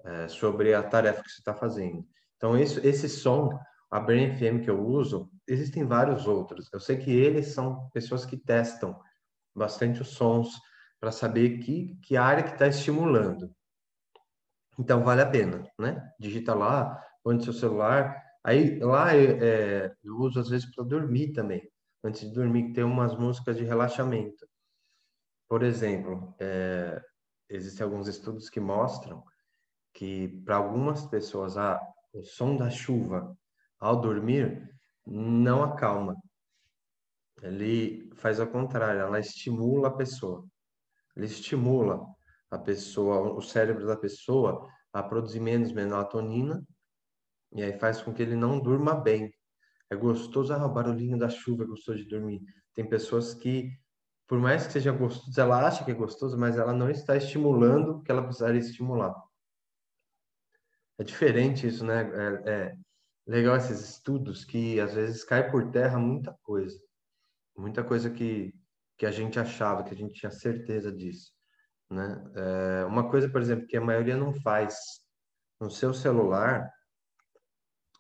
uh, 0.00 0.28
sobre 0.28 0.74
a 0.74 0.82
tarefa 0.82 1.22
que 1.22 1.30
você 1.30 1.40
está 1.40 1.54
fazendo. 1.54 2.04
Então 2.36 2.58
esse 2.58 3.08
som, 3.08 3.50
a 3.90 3.98
Brain 3.98 4.36
FM 4.36 4.62
que 4.62 4.70
eu 4.70 4.80
uso, 4.80 5.30
existem 5.46 5.84
vários 5.84 6.26
outros. 6.26 6.68
Eu 6.72 6.80
sei 6.80 6.96
que 6.96 7.10
eles 7.10 7.48
são 7.48 7.88
pessoas 7.90 8.24
que 8.24 8.36
testam 8.36 8.98
bastante 9.54 10.00
os 10.00 10.08
sons 10.08 10.60
para 11.00 11.10
saber 11.10 11.58
que 11.58 11.96
que 12.02 12.16
área 12.16 12.44
que 12.44 12.52
está 12.52 12.68
estimulando. 12.68 13.50
Então 14.78 15.02
vale 15.02 15.22
a 15.22 15.26
pena, 15.26 15.68
né? 15.78 16.12
Digita 16.18 16.54
lá 16.54 17.02
põe 17.22 17.40
seu 17.40 17.52
celular. 17.52 18.22
Aí 18.44 18.78
lá 18.78 19.14
eu, 19.16 19.38
é, 19.42 19.94
eu 20.02 20.16
uso 20.16 20.40
às 20.40 20.48
vezes 20.48 20.74
para 20.74 20.84
dormir 20.84 21.32
também. 21.32 21.62
Antes 22.02 22.22
de 22.22 22.34
dormir, 22.34 22.72
tem 22.72 22.84
umas 22.84 23.16
músicas 23.16 23.56
de 23.56 23.64
relaxamento. 23.64 24.48
Por 25.48 25.62
exemplo, 25.62 26.34
é, 26.38 27.02
existem 27.48 27.84
alguns 27.84 28.08
estudos 28.08 28.48
que 28.48 28.60
mostram 28.60 29.22
que 29.92 30.28
para 30.44 30.56
algumas 30.56 31.04
pessoas 31.06 31.56
a, 31.58 31.80
o 32.12 32.22
som 32.22 32.56
da 32.56 32.70
chuva 32.70 33.36
ao 33.80 34.00
dormir 34.00 34.70
não 35.06 35.62
acalma. 35.64 36.14
Ele 37.42 38.10
faz 38.14 38.38
ao 38.38 38.46
contrário, 38.46 39.00
ela 39.00 39.18
estimula 39.18 39.88
a 39.88 39.96
pessoa. 39.96 40.46
Ele 41.16 41.26
estimula 41.26 42.06
a 42.50 42.58
pessoa, 42.58 43.32
o 43.32 43.40
cérebro 43.40 43.86
da 43.86 43.96
pessoa 43.96 44.68
a 44.92 45.02
produzir 45.02 45.40
menos 45.40 45.72
melatonina 45.72 46.62
e 47.52 47.62
aí 47.62 47.78
faz 47.78 48.00
com 48.02 48.12
que 48.12 48.22
ele 48.22 48.36
não 48.36 48.60
durma 48.60 48.94
bem. 48.94 49.32
É 49.88 49.96
gostoso, 49.96 50.52
ah, 50.52 50.66
o 50.66 50.72
barulhinho 50.72 51.18
da 51.18 51.28
chuva 51.28 51.64
é 51.64 51.66
gostoso 51.66 51.98
de 51.98 52.08
dormir. 52.08 52.40
Tem 52.74 52.88
pessoas 52.88 53.34
que, 53.34 53.72
por 54.26 54.38
mais 54.38 54.66
que 54.66 54.72
seja 54.72 54.92
gostoso, 54.92 55.40
ela 55.40 55.66
acha 55.66 55.84
que 55.84 55.90
é 55.90 55.94
gostoso, 55.94 56.38
mas 56.38 56.56
ela 56.56 56.72
não 56.72 56.88
está 56.88 57.16
estimulando 57.16 57.96
o 57.96 58.02
que 58.02 58.10
ela 58.10 58.22
precisaria 58.22 58.60
estimular. 58.60 59.14
É 60.98 61.02
diferente 61.02 61.66
isso, 61.66 61.84
né? 61.84 62.02
É, 62.02 62.50
é 62.50 62.76
legal 63.30 63.56
esses 63.56 63.80
estudos 63.80 64.44
que 64.44 64.80
às 64.80 64.92
vezes 64.92 65.22
cai 65.22 65.48
por 65.48 65.70
terra 65.70 65.98
muita 65.98 66.36
coisa. 66.42 66.76
Muita 67.56 67.84
coisa 67.84 68.10
que, 68.10 68.52
que 68.98 69.06
a 69.06 69.10
gente 69.12 69.38
achava, 69.38 69.84
que 69.84 69.94
a 69.94 69.96
gente 69.96 70.14
tinha 70.14 70.32
certeza 70.32 70.90
disso. 70.90 71.32
Né? 71.88 72.24
É, 72.34 72.84
uma 72.86 73.08
coisa, 73.08 73.28
por 73.28 73.40
exemplo, 73.40 73.68
que 73.68 73.76
a 73.76 73.80
maioria 73.80 74.16
não 74.16 74.34
faz 74.34 74.76
no 75.60 75.70
seu 75.70 75.94
celular 75.94 76.68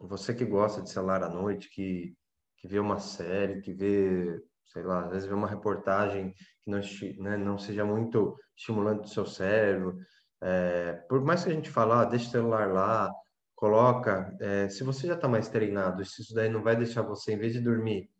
você 0.00 0.34
que 0.34 0.44
gosta 0.44 0.82
de 0.82 0.90
celular 0.90 1.22
à 1.22 1.28
noite, 1.28 1.68
que, 1.70 2.16
que 2.56 2.66
vê 2.66 2.80
uma 2.80 2.98
série, 2.98 3.60
que 3.60 3.72
vê, 3.72 4.42
sei 4.64 4.82
lá, 4.82 5.04
às 5.04 5.10
vezes 5.10 5.28
vê 5.28 5.34
uma 5.34 5.46
reportagem 5.46 6.34
que 6.62 6.70
não, 6.70 6.80
né, 7.18 7.36
não 7.36 7.58
seja 7.58 7.84
muito 7.84 8.36
estimulante 8.56 9.02
do 9.02 9.08
seu 9.08 9.26
cérebro, 9.26 9.98
é, 10.40 10.94
por 11.08 11.20
mais 11.22 11.44
que 11.44 11.50
a 11.50 11.52
gente 11.52 11.70
fale, 11.70 11.92
ah, 11.92 12.04
deixa 12.04 12.28
o 12.28 12.30
celular 12.30 12.72
lá, 12.72 13.12
coloca, 13.60 14.34
é, 14.40 14.70
se 14.70 14.82
você 14.82 15.06
já 15.06 15.14
está 15.14 15.28
mais 15.28 15.50
treinado, 15.50 16.02
se 16.06 16.22
isso 16.22 16.34
daí 16.34 16.48
não 16.48 16.62
vai 16.62 16.74
deixar 16.74 17.02
você, 17.02 17.34
em 17.34 17.38
vez 17.38 17.52
de 17.52 17.60
dormir 17.60 18.10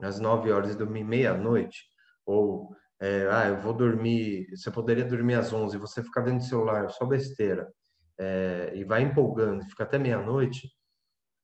às 0.00 0.18
9 0.18 0.50
horas 0.50 0.72
e 0.72 0.78
dormir 0.78 1.04
meia-noite, 1.04 1.84
ou, 2.24 2.74
é, 2.98 3.28
ah, 3.30 3.48
eu 3.48 3.58
vou 3.58 3.74
dormir, 3.74 4.48
você 4.56 4.70
poderia 4.70 5.04
dormir 5.04 5.34
às 5.34 5.52
11, 5.52 5.76
você 5.76 6.02
ficar 6.02 6.22
vendo 6.22 6.42
celular, 6.42 6.88
só 6.88 7.04
besteira, 7.04 7.70
é, 8.18 8.72
e 8.74 8.82
vai 8.82 9.02
empolgando, 9.02 9.62
fica 9.66 9.84
até 9.84 9.98
meia-noite, 9.98 10.70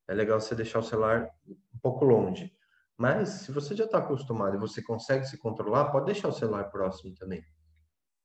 é 0.09 0.15
legal 0.15 0.41
você 0.41 0.55
deixar 0.55 0.79
o 0.79 0.83
celular 0.83 1.29
um 1.47 1.79
pouco 1.83 2.07
longe. 2.07 2.51
Mas 2.97 3.29
se 3.29 3.53
você 3.53 3.77
já 3.77 3.85
está 3.85 3.99
acostumado 3.99 4.57
e 4.57 4.59
você 4.59 4.83
consegue 4.83 5.27
se 5.27 5.37
controlar, 5.37 5.91
pode 5.91 6.07
deixar 6.07 6.29
o 6.29 6.33
celular 6.33 6.65
próximo 6.71 7.15
também. 7.15 7.45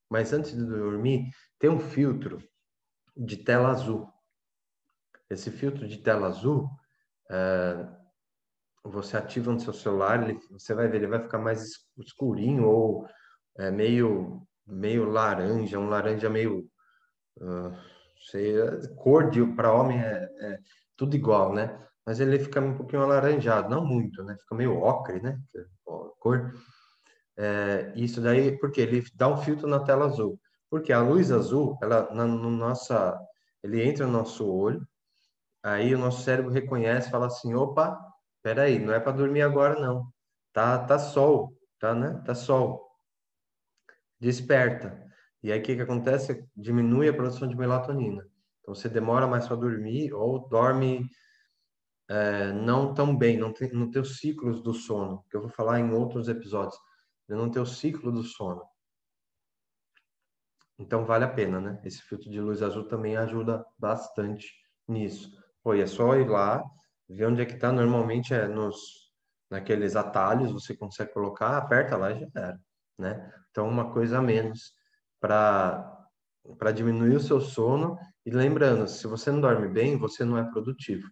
Mas 0.09 0.31
antes 0.31 0.55
de 0.55 0.63
dormir, 0.63 1.29
tem 1.59 1.69
um 1.69 1.79
filtro 1.79 2.41
de 3.17 3.35
tela 3.35 3.69
azul. 3.69 4.07
Esse 5.29 5.51
filtro 5.51 5.87
de 5.87 5.97
tela 5.97 6.27
azul, 6.27 6.69
é, 7.29 7.87
você 8.83 9.17
ativa 9.17 9.51
no 9.51 9.59
seu 9.59 9.73
celular, 9.73 10.23
ele, 10.23 10.39
você 10.51 10.73
vai 10.73 10.87
ver, 10.87 10.97
ele 10.97 11.07
vai 11.07 11.21
ficar 11.21 11.37
mais 11.37 11.85
escurinho 11.97 12.67
ou 12.67 13.07
é, 13.57 13.69
meio 13.69 14.47
meio 14.65 15.05
laranja, 15.05 15.79
um 15.79 15.89
laranja 15.89 16.29
meio 16.29 16.69
uh, 17.39 17.75
sei, 18.29 18.53
cor 18.95 19.29
para 19.55 19.73
homem 19.73 19.99
é, 19.99 20.29
é, 20.41 20.59
tudo 20.95 21.15
igual, 21.15 21.53
né? 21.53 21.87
Mas 22.05 22.19
ele 22.19 22.39
fica 22.39 22.61
um 22.61 22.75
pouquinho 22.75 23.03
alaranjado, 23.03 23.69
não 23.69 23.85
muito, 23.85 24.23
né? 24.23 24.35
Fica 24.39 24.55
meio 24.55 24.77
ocre, 24.77 25.21
né? 25.21 25.39
É 25.55 25.65
cor. 26.19 26.53
É, 27.37 27.93
isso 27.95 28.21
daí, 28.21 28.57
porque 28.59 28.81
ele 28.81 29.03
dá 29.15 29.27
um 29.27 29.37
filtro 29.37 29.67
na 29.67 29.79
tela 29.79 30.05
azul. 30.05 30.39
Porque 30.69 30.93
a 30.93 31.01
luz 31.01 31.31
azul, 31.31 31.77
ela 31.81 32.13
na 32.13 32.25
no 32.27 32.49
nossa, 32.49 33.19
ele 33.63 33.81
entra 33.81 34.05
no 34.05 34.11
nosso 34.11 34.47
olho 34.47 34.85
aí 35.63 35.93
o 35.93 35.97
nosso 35.97 36.23
cérebro 36.23 36.51
reconhece, 36.51 37.09
fala 37.09 37.27
assim, 37.27 37.53
opa, 37.53 37.99
peraí, 38.41 38.79
não 38.79 38.93
é 38.93 38.99
para 38.99 39.11
dormir 39.11 39.41
agora 39.41 39.79
não, 39.79 40.11
tá, 40.53 40.77
tá 40.85 40.99
sol, 40.99 41.53
tá, 41.79 41.93
né? 41.93 42.21
Tá 42.25 42.35
sol. 42.35 42.89
Desperta. 44.19 45.07
E 45.41 45.51
aí 45.51 45.59
o 45.59 45.63
que 45.63 45.75
que 45.75 45.81
acontece? 45.81 46.45
Diminui 46.55 47.07
a 47.07 47.13
produção 47.13 47.47
de 47.47 47.55
melatonina. 47.55 48.27
Então 48.61 48.75
você 48.75 48.89
demora 48.89 49.27
mais 49.27 49.47
para 49.47 49.55
dormir 49.55 50.13
ou 50.13 50.47
dorme 50.49 51.09
é, 52.09 52.51
não 52.51 52.93
tão 52.93 53.15
bem, 53.15 53.37
não 53.37 53.53
tem, 53.53 53.71
não 53.71 53.89
tem 53.89 54.01
os 54.01 54.17
ciclos 54.17 54.61
do 54.61 54.73
sono, 54.73 55.23
que 55.29 55.37
eu 55.37 55.41
vou 55.41 55.49
falar 55.49 55.79
em 55.79 55.91
outros 55.91 56.27
episódios, 56.27 56.77
não 57.27 57.49
tem 57.51 57.61
o 57.61 57.65
ciclo 57.65 58.11
do 58.11 58.23
sono. 58.23 58.63
Então 60.77 61.05
vale 61.05 61.25
a 61.25 61.29
pena, 61.29 61.59
né? 61.59 61.79
Esse 61.83 62.01
filtro 62.01 62.29
de 62.29 62.39
luz 62.39 62.61
azul 62.63 62.87
também 62.87 63.15
ajuda 63.15 63.65
bastante 63.77 64.51
nisso. 64.87 65.38
Pô, 65.63 65.73
é 65.73 65.85
só 65.85 66.15
ir 66.15 66.27
lá, 66.27 66.63
ver 67.07 67.25
onde 67.25 67.41
é 67.41 67.45
que 67.45 67.57
tá. 67.57 67.71
Normalmente 67.71 68.33
é 68.33 68.47
nos 68.47 69.09
naqueles 69.49 69.95
atalhos, 69.95 70.51
você 70.51 70.75
consegue 70.75 71.11
colocar, 71.11 71.57
aperta 71.57 71.97
lá 71.97 72.11
e 72.11 72.19
já 72.19 72.27
era, 72.35 72.59
né? 72.97 73.33
Então 73.49 73.67
uma 73.67 73.91
coisa 73.91 74.19
a 74.19 74.21
menos 74.21 74.73
para 75.19 75.95
para 76.57 76.71
diminuir 76.71 77.15
o 77.15 77.19
seu 77.19 77.39
sono 77.41 77.97
e 78.25 78.31
lembrando, 78.31 78.87
se 78.87 79.05
você 79.05 79.31
não 79.31 79.41
dorme 79.41 79.67
bem, 79.67 79.97
você 79.97 80.23
não 80.23 80.37
é 80.37 80.43
produtivo. 80.49 81.07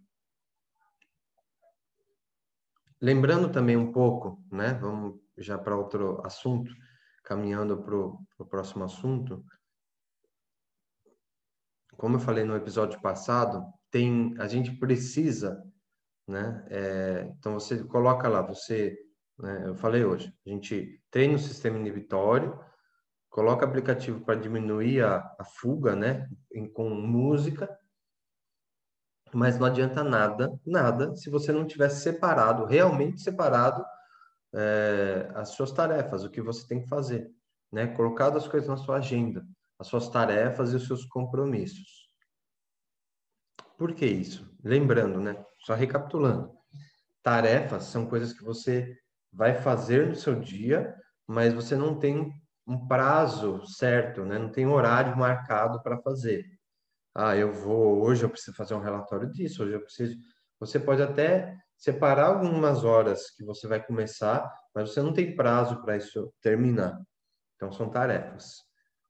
Lembrando 3.00 3.52
também 3.52 3.78
um 3.78 3.92
pouco, 3.92 4.42
né? 4.52 4.74
Vamos 4.74 5.20
já 5.38 5.58
para 5.58 5.76
outro 5.76 6.26
assunto, 6.26 6.74
caminhando 7.24 7.84
para 7.84 7.96
o 7.96 8.46
próximo 8.50 8.84
assunto, 8.84 9.46
como 11.96 12.16
eu 12.16 12.20
falei 12.20 12.44
no 12.44 12.56
episódio 12.56 13.02
passado, 13.02 13.64
tem 13.92 14.36
a 14.40 14.48
gente 14.48 14.72
precisa, 14.72 15.64
né? 16.28 16.66
É, 16.70 17.34
então 17.38 17.54
você 17.54 17.84
coloca 17.84 18.28
lá, 18.28 18.42
você, 18.42 18.98
né, 19.40 19.64
eu 19.68 19.76
falei 19.76 20.04
hoje, 20.04 20.34
a 20.46 20.50
gente 20.50 21.02
treina 21.12 21.36
o 21.36 21.40
sistema 21.40 21.78
inibitório, 21.78 22.60
coloca 23.30 23.66
aplicativo 23.66 24.22
para 24.22 24.40
diminuir 24.40 25.04
a, 25.04 25.36
a 25.40 25.44
fuga, 25.44 25.96
né? 25.96 26.30
Em, 26.54 26.68
com 26.68 26.90
música, 26.90 27.70
mas 29.34 29.60
não 29.60 29.68
adianta 29.68 30.04
nada, 30.04 30.58
nada, 30.66 31.16
se 31.16 31.30
você 31.30 31.52
não 31.52 31.66
tiver 31.66 31.90
separado, 31.90 32.66
realmente 32.66 33.22
separado 33.22 33.86
é, 34.54 35.32
as 35.36 35.50
suas 35.50 35.72
tarefas, 35.72 36.24
o 36.24 36.30
que 36.30 36.42
você 36.42 36.68
tem 36.68 36.82
que 36.82 36.88
fazer, 36.88 37.30
né? 37.72 37.88
Colocado 37.88 38.38
as 38.38 38.48
coisas 38.48 38.70
na 38.70 38.78
sua 38.78 38.98
agenda 38.98 39.46
as 39.80 39.88
suas 39.88 40.10
tarefas 40.10 40.74
e 40.74 40.76
os 40.76 40.88
seus 40.88 41.06
compromissos. 41.06 42.07
Por 43.78 43.94
que 43.94 44.06
isso? 44.06 44.50
Lembrando, 44.64 45.22
né? 45.22 45.44
Só 45.60 45.76
recapitulando. 45.76 46.52
Tarefas 47.22 47.84
são 47.84 48.08
coisas 48.08 48.34
que 48.34 48.44
você 48.44 48.98
vai 49.32 49.54
fazer 49.54 50.08
no 50.08 50.16
seu 50.16 50.40
dia, 50.40 50.96
mas 51.28 51.54
você 51.54 51.76
não 51.76 52.00
tem 52.00 52.32
um 52.66 52.88
prazo 52.88 53.66
certo, 53.68 54.26
né? 54.26 54.40
Não 54.40 54.52
tem 54.52 54.66
horário 54.66 55.16
marcado 55.16 55.82
para 55.84 55.98
fazer. 56.00 56.46
Ah, 57.14 57.36
eu 57.36 57.52
vou 57.54 58.04
hoje 58.04 58.24
eu 58.24 58.30
preciso 58.30 58.56
fazer 58.56 58.74
um 58.74 58.82
relatório 58.82 59.30
disso, 59.32 59.64
hoje 59.64 59.74
eu 59.74 59.82
preciso. 59.82 60.18
Você 60.60 60.80
pode 60.80 61.02
até 61.02 61.56
separar 61.78 62.28
algumas 62.28 62.84
horas 62.84 63.30
que 63.32 63.44
você 63.44 63.68
vai 63.68 63.84
começar, 63.86 64.52
mas 64.74 64.90
você 64.90 65.02
não 65.02 65.14
tem 65.14 65.36
prazo 65.36 65.82
para 65.82 65.98
isso 65.98 66.34
terminar. 66.42 67.00
Então 67.56 67.72
são 67.72 67.90
tarefas. 67.90 68.64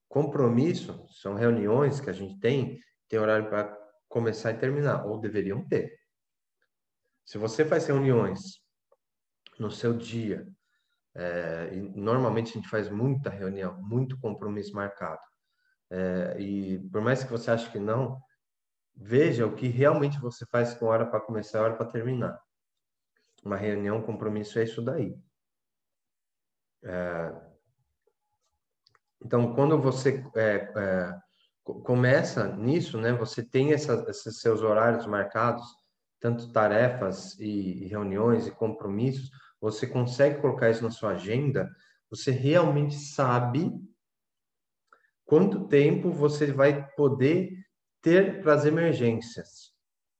Compromisso 0.09 1.05
são 1.21 1.35
reuniões 1.35 1.99
que 1.99 2.09
a 2.09 2.13
gente 2.13 2.39
tem, 2.39 2.79
tem 3.07 3.19
horário 3.19 3.49
para 3.49 3.76
começar 4.07 4.51
e 4.51 4.57
terminar, 4.57 5.05
ou 5.05 5.19
deveriam 5.19 5.67
ter. 5.67 5.97
Se 7.25 7.37
você 7.37 7.65
faz 7.65 7.85
reuniões 7.85 8.61
no 9.59 9.69
seu 9.69 9.93
dia, 9.95 10.47
é, 11.15 11.71
normalmente 11.95 12.51
a 12.51 12.53
gente 12.53 12.69
faz 12.69 12.89
muita 12.89 13.29
reunião, 13.29 13.81
muito 13.81 14.19
compromisso 14.19 14.73
marcado, 14.75 15.21
é, 15.89 16.39
e 16.39 16.79
por 16.89 17.01
mais 17.01 17.23
que 17.23 17.31
você 17.31 17.51
ache 17.51 17.71
que 17.71 17.79
não, 17.79 18.21
veja 18.95 19.45
o 19.45 19.55
que 19.55 19.67
realmente 19.67 20.19
você 20.19 20.45
faz 20.47 20.73
com 20.73 20.85
hora 20.85 21.05
para 21.05 21.21
começar 21.21 21.59
e 21.59 21.61
hora 21.61 21.75
para 21.75 21.91
terminar. 21.91 22.39
Uma 23.43 23.55
reunião, 23.55 23.97
um 23.97 24.03
compromisso 24.03 24.59
é 24.59 24.63
isso 24.63 24.81
daí. 24.81 25.17
É, 26.83 27.47
então, 29.23 29.53
quando 29.55 29.81
você 29.81 30.23
é, 30.35 30.55
é, 30.75 31.19
começa 31.73 32.55
nisso, 32.55 32.97
né, 32.97 33.13
você 33.13 33.43
tem 33.43 33.73
essa, 33.73 34.05
esses 34.07 34.39
seus 34.39 34.61
horários 34.61 35.05
marcados, 35.05 35.65
tanto 36.19 36.51
tarefas 36.51 37.37
e, 37.39 37.83
e 37.83 37.87
reuniões 37.87 38.47
e 38.47 38.51
compromissos, 38.51 39.29
você 39.59 39.85
consegue 39.85 40.41
colocar 40.41 40.69
isso 40.69 40.83
na 40.83 40.91
sua 40.91 41.11
agenda, 41.11 41.69
você 42.09 42.31
realmente 42.31 42.95
sabe 42.95 43.71
quanto 45.25 45.67
tempo 45.67 46.11
você 46.11 46.51
vai 46.51 46.87
poder 46.95 47.51
ter 48.01 48.41
para 48.41 48.53
as 48.53 48.65
emergências, 48.65 49.73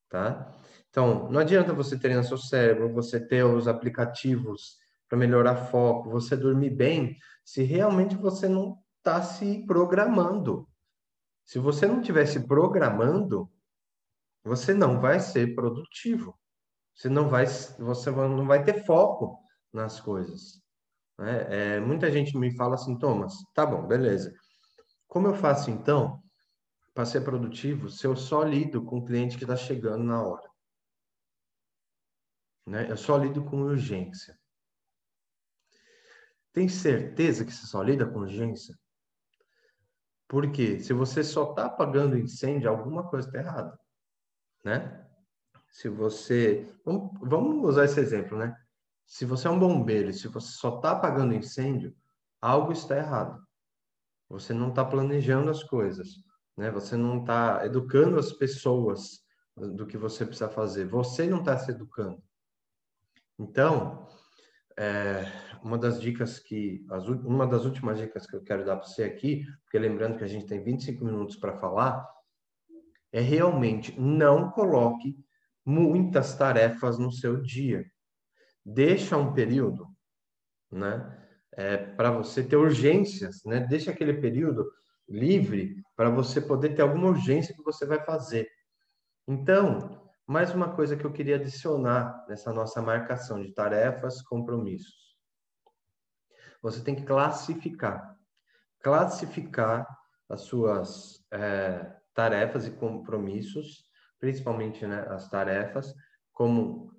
tá? 0.08 0.54
Então, 0.90 1.30
não 1.30 1.40
adianta 1.40 1.72
você 1.72 1.98
ter 1.98 2.14
no 2.14 2.24
seu 2.24 2.38
cérebro, 2.38 2.92
você 2.92 3.20
ter 3.20 3.44
os 3.44 3.68
aplicativos 3.68 4.78
para 5.08 5.18
melhorar 5.18 5.56
foco, 5.56 6.10
você 6.10 6.36
dormir 6.36 6.70
bem, 6.70 7.16
se 7.44 7.62
realmente 7.62 8.16
você 8.16 8.48
não 8.48 8.78
está 8.98 9.22
se 9.22 9.64
programando. 9.66 10.68
Se 11.48 11.58
você 11.58 11.86
não 11.86 12.00
estiver 12.00 12.26
se 12.26 12.46
programando, 12.46 13.50
você 14.44 14.74
não 14.74 15.00
vai 15.00 15.18
ser 15.18 15.54
produtivo. 15.54 16.38
Você 16.94 17.08
não 17.08 17.26
vai, 17.26 17.46
você 17.46 18.10
não 18.10 18.46
vai 18.46 18.62
ter 18.62 18.84
foco 18.84 19.42
nas 19.72 19.98
coisas. 19.98 20.60
Né? 21.18 21.76
É, 21.76 21.80
muita 21.80 22.10
gente 22.10 22.36
me 22.36 22.54
fala 22.54 22.74
assim, 22.74 22.98
Thomas, 22.98 23.32
tá 23.54 23.64
bom, 23.64 23.86
beleza. 23.86 24.30
Como 25.06 25.26
eu 25.26 25.34
faço 25.34 25.70
então 25.70 26.22
para 26.92 27.06
ser 27.06 27.22
produtivo 27.22 27.88
se 27.88 28.06
eu 28.06 28.14
só 28.14 28.42
lido 28.42 28.84
com 28.84 28.98
o 28.98 29.04
cliente 29.06 29.38
que 29.38 29.44
está 29.44 29.56
chegando 29.56 30.04
na 30.04 30.22
hora? 30.22 30.50
Né? 32.66 32.90
Eu 32.90 32.96
só 32.98 33.16
lido 33.16 33.42
com 33.42 33.62
urgência. 33.62 34.38
Tem 36.52 36.68
certeza 36.68 37.42
que 37.42 37.54
você 37.54 37.66
só 37.66 37.82
lida 37.82 38.04
com 38.06 38.18
urgência? 38.18 38.78
Porque 40.28 40.78
se 40.80 40.92
você 40.92 41.24
só 41.24 41.50
está 41.50 41.66
apagando 41.66 42.18
incêndio, 42.18 42.68
alguma 42.68 43.08
coisa 43.08 43.26
está 43.26 43.38
errada, 43.38 43.80
né? 44.62 45.06
Se 45.70 45.88
você... 45.88 46.70
Vamos, 46.84 47.64
usar 47.64 47.86
esse 47.86 47.98
exemplo, 47.98 48.36
né? 48.36 48.54
Se 49.06 49.24
você 49.24 49.48
é 49.48 49.50
um 49.50 49.58
bombeiro 49.58 50.12
se 50.12 50.28
você 50.28 50.52
só 50.52 50.76
está 50.76 50.92
apagando 50.92 51.34
incêndio, 51.34 51.96
algo 52.42 52.72
está 52.72 52.96
errado. 52.96 53.42
Você 54.28 54.52
não 54.52 54.68
está 54.68 54.84
planejando 54.84 55.50
as 55.50 55.64
coisas, 55.64 56.08
né? 56.56 56.70
Você 56.70 56.94
não 56.94 57.20
está 57.20 57.64
educando 57.64 58.18
as 58.18 58.30
pessoas 58.30 59.22
do 59.56 59.86
que 59.86 59.96
você 59.96 60.26
precisa 60.26 60.50
fazer. 60.50 60.86
Você 60.86 61.26
não 61.26 61.38
está 61.38 61.56
se 61.56 61.70
educando. 61.70 62.22
Então, 63.38 64.06
é, 64.78 65.24
uma 65.62 65.76
das 65.76 66.00
dicas 66.00 66.38
que, 66.38 66.86
as, 66.88 67.04
uma 67.08 67.46
das 67.46 67.64
últimas 67.64 67.98
dicas 67.98 68.26
que 68.26 68.36
eu 68.36 68.42
quero 68.42 68.64
dar 68.64 68.76
para 68.76 68.86
você 68.86 69.02
aqui, 69.02 69.44
porque 69.64 69.78
lembrando 69.78 70.16
que 70.16 70.24
a 70.24 70.28
gente 70.28 70.46
tem 70.46 70.62
25 70.62 71.04
minutos 71.04 71.36
para 71.36 71.58
falar, 71.58 72.08
é 73.12 73.20
realmente 73.20 73.98
não 74.00 74.50
coloque 74.50 75.18
muitas 75.66 76.36
tarefas 76.36 76.98
no 76.98 77.10
seu 77.10 77.42
dia. 77.42 77.84
Deixa 78.64 79.16
um 79.16 79.32
período, 79.32 79.88
né, 80.70 81.26
é, 81.52 81.76
para 81.76 82.12
você 82.12 82.44
ter 82.44 82.56
urgências, 82.56 83.42
né? 83.44 83.60
Deixa 83.60 83.90
aquele 83.90 84.14
período 84.14 84.70
livre 85.08 85.82
para 85.96 86.08
você 86.08 86.40
poder 86.40 86.74
ter 86.74 86.82
alguma 86.82 87.08
urgência 87.08 87.54
que 87.54 87.62
você 87.62 87.84
vai 87.84 88.04
fazer. 88.04 88.48
Então, 89.26 90.07
mais 90.28 90.54
uma 90.54 90.74
coisa 90.74 90.94
que 90.94 91.06
eu 91.06 91.10
queria 91.10 91.36
adicionar 91.36 92.26
nessa 92.28 92.52
nossa 92.52 92.82
marcação 92.82 93.40
de 93.40 93.50
tarefas, 93.50 94.20
compromissos. 94.20 95.16
Você 96.60 96.84
tem 96.84 96.94
que 96.94 97.06
classificar. 97.06 98.14
Classificar 98.82 99.88
as 100.28 100.42
suas 100.42 101.26
é, 101.30 101.96
tarefas 102.12 102.66
e 102.66 102.72
compromissos, 102.72 103.88
principalmente 104.20 104.86
né, 104.86 105.00
as 105.08 105.30
tarefas, 105.30 105.94
como 106.30 106.92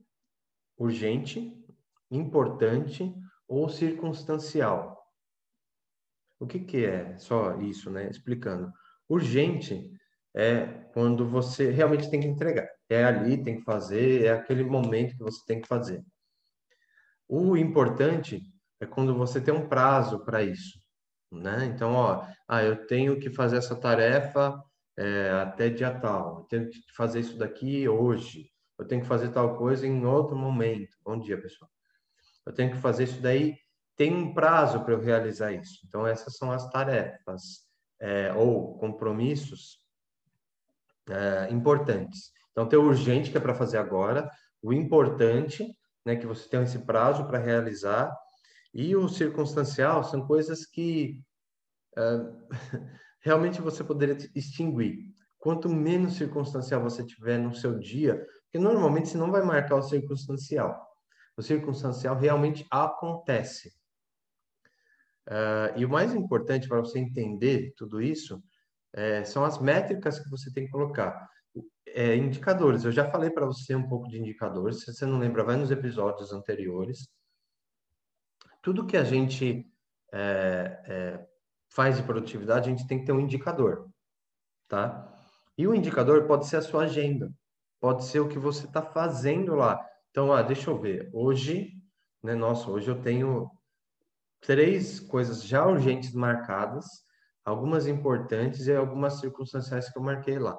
urgente, 0.75 1.63
importante 2.09 3.13
ou 3.47 3.69
circunstancial. 3.69 5.05
O 6.39 6.47
que, 6.47 6.61
que 6.61 6.83
é 6.83 7.15
só 7.19 7.59
isso, 7.61 7.91
né? 7.91 8.09
Explicando. 8.09 8.73
Urgente 9.07 9.98
é 10.35 10.65
quando 10.93 11.27
você 11.27 11.71
realmente 11.71 12.09
tem 12.09 12.19
que 12.19 12.27
entregar. 12.27 12.67
É 12.89 13.03
ali, 13.03 13.41
tem 13.43 13.57
que 13.57 13.63
fazer, 13.63 14.25
é 14.25 14.31
aquele 14.31 14.63
momento 14.63 15.15
que 15.15 15.23
você 15.23 15.43
tem 15.45 15.61
que 15.61 15.67
fazer. 15.67 16.03
O 17.27 17.55
importante 17.55 18.41
é 18.79 18.85
quando 18.85 19.15
você 19.15 19.39
tem 19.39 19.53
um 19.53 19.67
prazo 19.67 20.23
para 20.25 20.41
isso, 20.43 20.79
né? 21.31 21.65
Então, 21.65 21.93
ó, 21.93 22.25
ah, 22.47 22.63
eu 22.63 22.87
tenho 22.87 23.19
que 23.19 23.29
fazer 23.29 23.57
essa 23.57 23.75
tarefa 23.75 24.59
é, 24.97 25.29
até 25.31 25.69
dia 25.69 25.97
tal. 25.99 26.39
Eu 26.39 26.43
tenho 26.45 26.69
que 26.69 26.79
fazer 26.95 27.19
isso 27.19 27.37
daqui 27.37 27.87
hoje. 27.87 28.49
Eu 28.77 28.85
tenho 28.85 29.01
que 29.01 29.07
fazer 29.07 29.29
tal 29.29 29.57
coisa 29.57 29.85
em 29.85 30.05
outro 30.05 30.35
momento. 30.35 30.97
Bom 31.03 31.19
dia, 31.19 31.39
pessoal. 31.39 31.69
Eu 32.45 32.53
tenho 32.53 32.71
que 32.71 32.77
fazer 32.77 33.03
isso 33.03 33.21
daí. 33.21 33.55
Tem 33.95 34.13
um 34.13 34.33
prazo 34.33 34.83
para 34.83 34.93
eu 34.93 34.99
realizar 34.99 35.51
isso. 35.51 35.81
Então, 35.85 36.07
essas 36.07 36.37
são 36.37 36.51
as 36.51 36.67
tarefas 36.69 37.67
é, 37.99 38.33
ou 38.33 38.77
compromissos 38.77 39.79
é, 41.07 41.47
importantes. 41.51 42.31
Então, 42.51 42.67
tem 42.67 42.77
o 42.77 42.83
urgente, 42.83 43.31
que 43.31 43.38
é 43.38 43.41
para 43.41 43.55
fazer 43.55 43.77
agora, 43.77 44.29
o 44.62 44.73
importante, 44.73 45.65
né, 46.05 46.15
que 46.15 46.27
você 46.27 46.47
tem 46.49 46.62
esse 46.63 46.79
prazo 46.79 47.25
para 47.25 47.38
realizar, 47.38 48.12
e 48.73 48.95
o 48.95 49.07
circunstancial 49.07 50.03
são 50.03 50.25
coisas 50.25 50.65
que 50.65 51.21
uh, 51.97 52.47
realmente 53.21 53.62
você 53.62 53.83
poderia 53.83 54.17
extinguir. 54.35 55.13
Quanto 55.38 55.69
menos 55.69 56.17
circunstancial 56.17 56.81
você 56.81 57.03
tiver 57.03 57.38
no 57.38 57.55
seu 57.55 57.79
dia, 57.79 58.15
porque 58.43 58.59
normalmente 58.59 59.09
você 59.09 59.17
não 59.17 59.31
vai 59.31 59.41
marcar 59.41 59.75
o 59.75 59.81
circunstancial. 59.81 60.85
O 61.38 61.41
circunstancial 61.41 62.17
realmente 62.17 62.65
acontece. 62.69 63.71
Uh, 65.27 65.77
e 65.77 65.85
o 65.85 65.89
mais 65.89 66.13
importante 66.13 66.67
para 66.67 66.81
você 66.81 66.99
entender 66.99 67.73
tudo 67.77 68.01
isso 68.01 68.43
é, 68.93 69.23
são 69.23 69.43
as 69.43 69.60
métricas 69.60 70.19
que 70.19 70.30
você 70.30 70.52
tem 70.52 70.65
que 70.65 70.71
colocar. 70.71 71.30
É, 71.88 72.15
indicadores. 72.15 72.84
Eu 72.84 72.91
já 72.91 73.10
falei 73.10 73.30
para 73.30 73.45
você 73.45 73.75
um 73.75 73.88
pouco 73.88 74.08
de 74.08 74.19
indicadores. 74.19 74.82
Se 74.82 74.93
você 74.93 75.06
não 75.06 75.19
lembra, 75.19 75.43
vai 75.43 75.56
nos 75.56 75.71
episódios 75.71 76.32
anteriores. 76.32 77.08
Tudo 78.62 78.86
que 78.86 78.97
a 78.97 79.04
gente 79.04 79.65
é, 80.13 80.82
é 80.86 81.30
faz 81.71 81.97
de 81.97 82.04
produtividade, 82.04 82.67
a 82.67 82.75
gente 82.75 82.88
tem 82.88 82.99
que 82.99 83.06
ter 83.06 83.12
um 83.12 83.19
indicador, 83.19 83.88
tá? 84.67 85.08
E 85.58 85.67
o 85.67 85.75
indicador 85.75 86.25
pode 86.25 86.47
ser 86.47 86.58
a 86.58 86.62
sua 86.62 86.84
agenda, 86.84 87.32
pode 87.80 88.06
ser 88.06 88.19
o 88.19 88.28
que 88.28 88.39
você 88.39 88.65
está 88.65 88.82
fazendo 88.82 89.56
lá. 89.56 89.80
Então, 90.10 90.34
ah, 90.34 90.41
deixa 90.41 90.69
eu 90.69 90.80
ver. 90.80 91.10
Hoje, 91.13 91.73
né? 92.23 92.34
Nossa, 92.36 92.69
hoje 92.69 92.89
eu 92.89 93.02
tenho 93.02 93.49
três 94.41 94.99
coisas 94.99 95.43
já 95.43 95.65
urgentes 95.65 96.13
marcadas, 96.13 96.86
algumas 97.49 97.88
importantes 97.88 98.67
e 98.67 98.75
algumas 98.75 99.19
circunstanciais 99.19 99.89
que 99.91 99.97
eu 99.97 100.03
marquei 100.03 100.38
lá. 100.38 100.57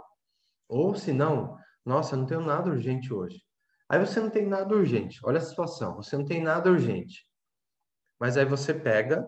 Ou 0.68 0.94
se 0.94 1.12
não, 1.12 1.56
nossa, 1.84 2.16
não 2.16 2.26
tenho 2.26 2.40
nada 2.40 2.70
urgente 2.70 3.12
hoje. 3.12 3.40
Aí 3.88 3.98
você 3.98 4.20
não 4.20 4.30
tem 4.30 4.46
nada 4.46 4.74
urgente. 4.74 5.20
Olha 5.24 5.38
a 5.38 5.42
situação, 5.42 5.96
você 5.96 6.16
não 6.16 6.24
tem 6.24 6.42
nada 6.42 6.70
urgente. 6.70 7.24
Mas 8.18 8.36
aí 8.36 8.44
você 8.44 8.74
pega 8.74 9.26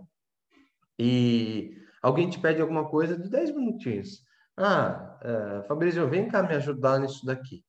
e 0.99 1.77
alguém 2.03 2.29
te 2.29 2.39
pede 2.39 2.61
alguma 2.61 2.89
coisa 2.89 3.17
de 3.17 3.29
10 3.29 3.55
minutinhos. 3.55 4.25
Ah, 4.57 5.19
é, 5.23 5.63
Fabrício, 5.63 6.09
vem 6.09 6.29
cá 6.29 6.43
me 6.43 6.55
ajudar 6.55 6.99
nisso 6.99 7.25
daqui. 7.25 7.65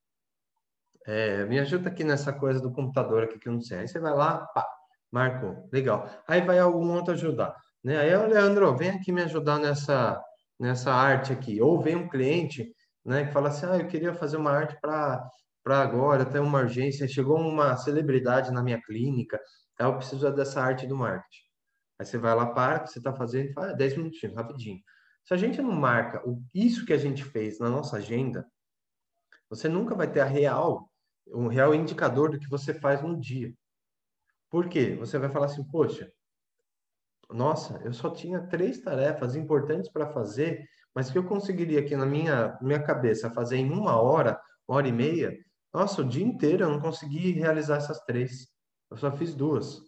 É, 1.06 1.46
me 1.46 1.60
ajuda 1.60 1.90
aqui 1.90 2.04
nessa 2.04 2.32
coisa 2.32 2.60
do 2.60 2.72
computador 2.72 3.24
aqui 3.24 3.40
que 3.40 3.48
eu 3.48 3.54
não 3.54 3.62
sei. 3.62 3.80
Aí 3.80 3.88
você 3.88 4.00
vai 4.00 4.14
lá, 4.14 4.46
pá, 4.48 4.68
marcou, 5.12 5.68
legal. 5.72 6.10
Aí 6.28 6.42
vai 6.42 6.60
algum 6.60 6.94
outro 6.94 7.14
ajudar. 7.14 7.56
Né? 7.84 7.98
Aí, 7.98 8.16
Leandro, 8.28 8.76
vem 8.76 8.92
aqui 8.92 9.12
me 9.12 9.22
ajudar 9.24 9.60
nessa, 9.60 10.22
nessa 10.60 10.94
arte 10.94 11.34
aqui. 11.34 11.62
Ou 11.62 11.82
vem 11.82 11.96
um 11.96 12.08
cliente 12.08 12.74
né, 13.06 13.26
que 13.26 13.34
fala 13.34 13.50
assim, 13.50 13.66
ah, 13.66 13.78
eu 13.78 13.88
queria 13.88 14.14
fazer 14.14 14.38
uma 14.38 14.52
arte 14.52 14.80
para 14.82 15.30
agora, 15.66 16.26
tem 16.26 16.42
uma 16.42 16.60
urgência, 16.62 17.08
chegou 17.08 17.38
uma 17.38 17.76
celebridade 17.76 18.52
na 18.52 18.64
minha 18.64 18.82
clínica, 18.82 19.40
eu 19.80 19.98
preciso 19.98 20.32
dessa 20.32 20.62
arte 20.62 20.88
do 20.88 20.96
marketing. 20.96 21.44
Aí 22.00 22.06
você 22.06 22.18
vai 22.18 22.34
lá, 22.34 22.48
para 22.48 22.86
você 22.86 23.00
está 23.00 23.14
fazendo 23.14 23.50
e 23.50 23.54
fala, 23.54 23.74
10 23.74 23.94
ah, 23.94 23.98
minutinhos, 23.98 24.36
rapidinho. 24.36 24.80
Se 25.26 25.34
a 25.34 25.38
gente 25.38 25.62
não 25.62 25.72
marca 25.72 26.22
isso 26.54 26.86
que 26.86 26.94
a 26.94 26.98
gente 26.98 27.24
fez 27.24 27.60
na 27.60 27.70
nossa 27.70 27.98
agenda, 27.98 28.46
você 29.50 29.70
nunca 29.70 29.96
vai 29.96 30.10
ter 30.12 30.20
a 30.20 30.26
real, 30.26 30.90
um 31.28 31.48
real 31.48 31.74
indicador 31.76 32.32
do 32.32 32.40
que 32.40 32.50
você 32.50 32.74
faz 32.74 33.02
no 33.02 33.20
dia. 33.20 33.54
Por 34.50 34.70
quê? 34.70 34.96
Você 34.96 35.18
vai 35.18 35.30
falar 35.30 35.46
assim, 35.48 35.64
poxa, 35.64 36.12
nossa, 37.32 37.80
eu 37.84 37.94
só 37.94 38.10
tinha 38.10 38.42
três 38.48 38.80
tarefas 38.82 39.36
importantes 39.36 39.90
para 39.92 40.12
fazer, 40.12 40.68
mas 40.94 41.10
que 41.10 41.18
eu 41.18 41.24
conseguiria 41.24 41.80
aqui 41.80 41.96
na 41.96 42.06
minha, 42.06 42.58
minha 42.62 42.82
cabeça 42.82 43.32
fazer 43.32 43.58
em 43.58 43.72
uma 43.72 44.00
hora, 44.00 44.40
hora 44.68 44.88
e 44.88 44.92
meia, 44.92 45.36
nossa, 45.74 46.02
o 46.02 46.08
dia 46.08 46.24
inteiro 46.24 46.66
eu 46.66 46.70
não 46.70 46.80
consegui 46.80 47.32
realizar 47.32 47.78
essas 47.78 48.00
três. 48.02 48.48
Eu 48.92 48.98
só 48.98 49.12
fiz 49.12 49.34
duas. 49.34 49.82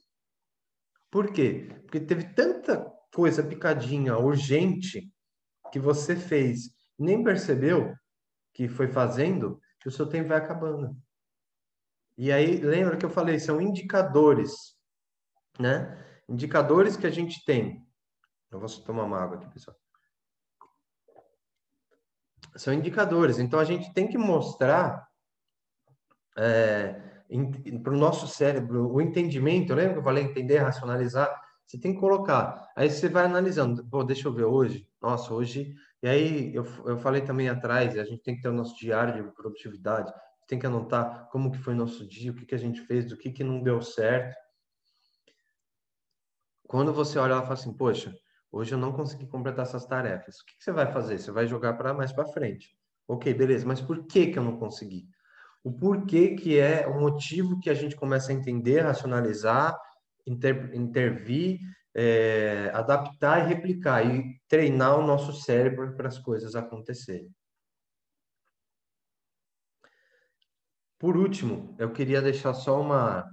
Por 1.12 1.32
quê? 1.32 1.70
Porque 1.84 2.00
teve 2.00 2.34
tanta 2.34 2.92
coisa 3.14 3.44
picadinha, 3.44 4.18
urgente, 4.18 5.10
que 5.72 5.80
você 5.80 6.16
fez, 6.16 6.72
nem 6.98 7.24
percebeu 7.24 7.96
que 8.54 8.68
foi 8.68 8.88
fazendo, 8.88 9.60
que 9.80 9.88
o 9.88 9.92
seu 9.92 10.08
tempo 10.08 10.30
vai 10.30 10.38
acabando. 10.38 10.96
E 12.18 12.32
aí, 12.32 12.58
lembra 12.58 12.98
que 12.98 13.06
eu 13.06 13.10
falei, 13.10 13.40
são 13.40 13.62
indicadores, 13.62 14.76
né? 15.60 16.05
Indicadores 16.28 16.98
que 16.98 17.08
a 17.08 17.12
gente 17.12 17.44
tem. 17.46 17.86
Eu 18.52 18.60
vou 18.60 18.70
tomar 18.84 19.04
uma 19.04 19.20
água 19.20 19.38
aqui, 19.38 19.50
pessoal. 19.50 19.78
São 22.56 22.74
indicadores. 22.74 23.38
Então, 23.38 23.60
a 23.60 23.66
gente 23.66 23.94
tem 23.94 24.08
que 24.08 24.18
mostrar 24.18 25.08
é, 26.38 27.02
para 27.84 27.94
o 27.94 27.98
nosso 27.98 28.28
cérebro, 28.28 28.92
o 28.92 29.02
entendimento, 29.02 29.74
lembra 29.74 29.94
que 29.94 30.00
eu 30.00 30.04
falei 30.04 30.24
entender, 30.24 30.58
racionalizar? 30.58 31.44
Você 31.66 31.80
tem 31.80 31.94
que 31.94 32.00
colocar. 32.00 32.72
Aí 32.76 32.90
você 32.90 33.10
vai 33.10 33.26
analisando. 33.26 33.84
Pô, 33.88 34.04
deixa 34.04 34.28
eu 34.28 34.34
ver 34.34 34.46
hoje. 34.46 34.88
Nossa, 35.02 35.34
hoje. 35.34 35.74
E 36.04 36.08
aí 36.08 36.54
eu, 36.54 36.64
eu 36.86 36.98
falei 37.00 37.22
também 37.22 37.50
atrás, 37.50 37.98
a 37.98 38.04
gente 38.04 38.22
tem 38.22 38.36
que 38.36 38.42
ter 38.42 38.50
o 38.50 38.54
nosso 38.54 38.78
diário 38.78 39.16
de 39.16 39.32
produtividade. 39.32 40.14
Tem 40.48 40.60
que 40.60 40.68
anotar 40.68 41.28
como 41.32 41.52
que 41.52 41.58
foi 41.58 41.74
nosso 41.74 42.08
dia, 42.08 42.32
o 42.32 42.36
que, 42.36 42.46
que 42.46 42.54
a 42.54 42.60
gente 42.60 42.82
fez, 42.82 43.06
do 43.06 43.18
que, 43.18 43.32
que 43.32 43.44
não 43.44 43.64
deu 43.64 43.82
certo. 43.82 44.36
Quando 46.68 46.94
você 46.94 47.20
olha, 47.20 47.34
ela 47.34 47.42
fala 47.42 47.54
assim, 47.54 47.74
poxa, 47.74 48.14
hoje 48.52 48.74
eu 48.74 48.78
não 48.78 48.92
consegui 48.92 49.28
completar 49.28 49.66
essas 49.66 49.86
tarefas. 49.86 50.40
O 50.40 50.46
que, 50.46 50.58
que 50.58 50.64
você 50.64 50.72
vai 50.72 50.92
fazer? 50.92 51.20
Você 51.20 51.32
vai 51.32 51.48
jogar 51.48 51.74
para 51.74 51.94
mais 51.94 52.12
para 52.12 52.28
frente. 52.28 52.76
Ok, 53.08 53.34
beleza, 53.34 53.66
mas 53.68 53.82
por 53.82 54.06
que, 54.08 54.28
que 54.28 54.40
eu 54.40 54.44
não 54.44 54.58
consegui? 54.58 55.08
o 55.66 55.74
porquê 55.74 56.36
que 56.36 56.60
é 56.60 56.86
o 56.86 57.00
motivo 57.00 57.60
que 57.60 57.72
a 57.72 57.74
gente 57.74 57.96
começa 57.96 58.32
a 58.32 58.36
entender, 58.36 58.82
racionalizar, 58.82 59.76
inter, 60.24 60.70
intervir, 60.76 61.60
é, 61.92 62.70
adaptar 62.72 63.40
e 63.40 63.48
replicar 63.48 64.06
e 64.06 64.40
treinar 64.48 65.00
o 65.00 65.08
nosso 65.08 65.34
cérebro 65.34 65.96
para 65.96 66.08
as 66.08 66.20
coisas 66.20 66.56
acontecerem. 66.56 67.34
Por 71.00 71.18
último, 71.18 71.76
eu 71.80 71.92
queria 71.92 72.22
deixar 72.22 72.54
só 72.54 72.80
uma, 72.80 73.28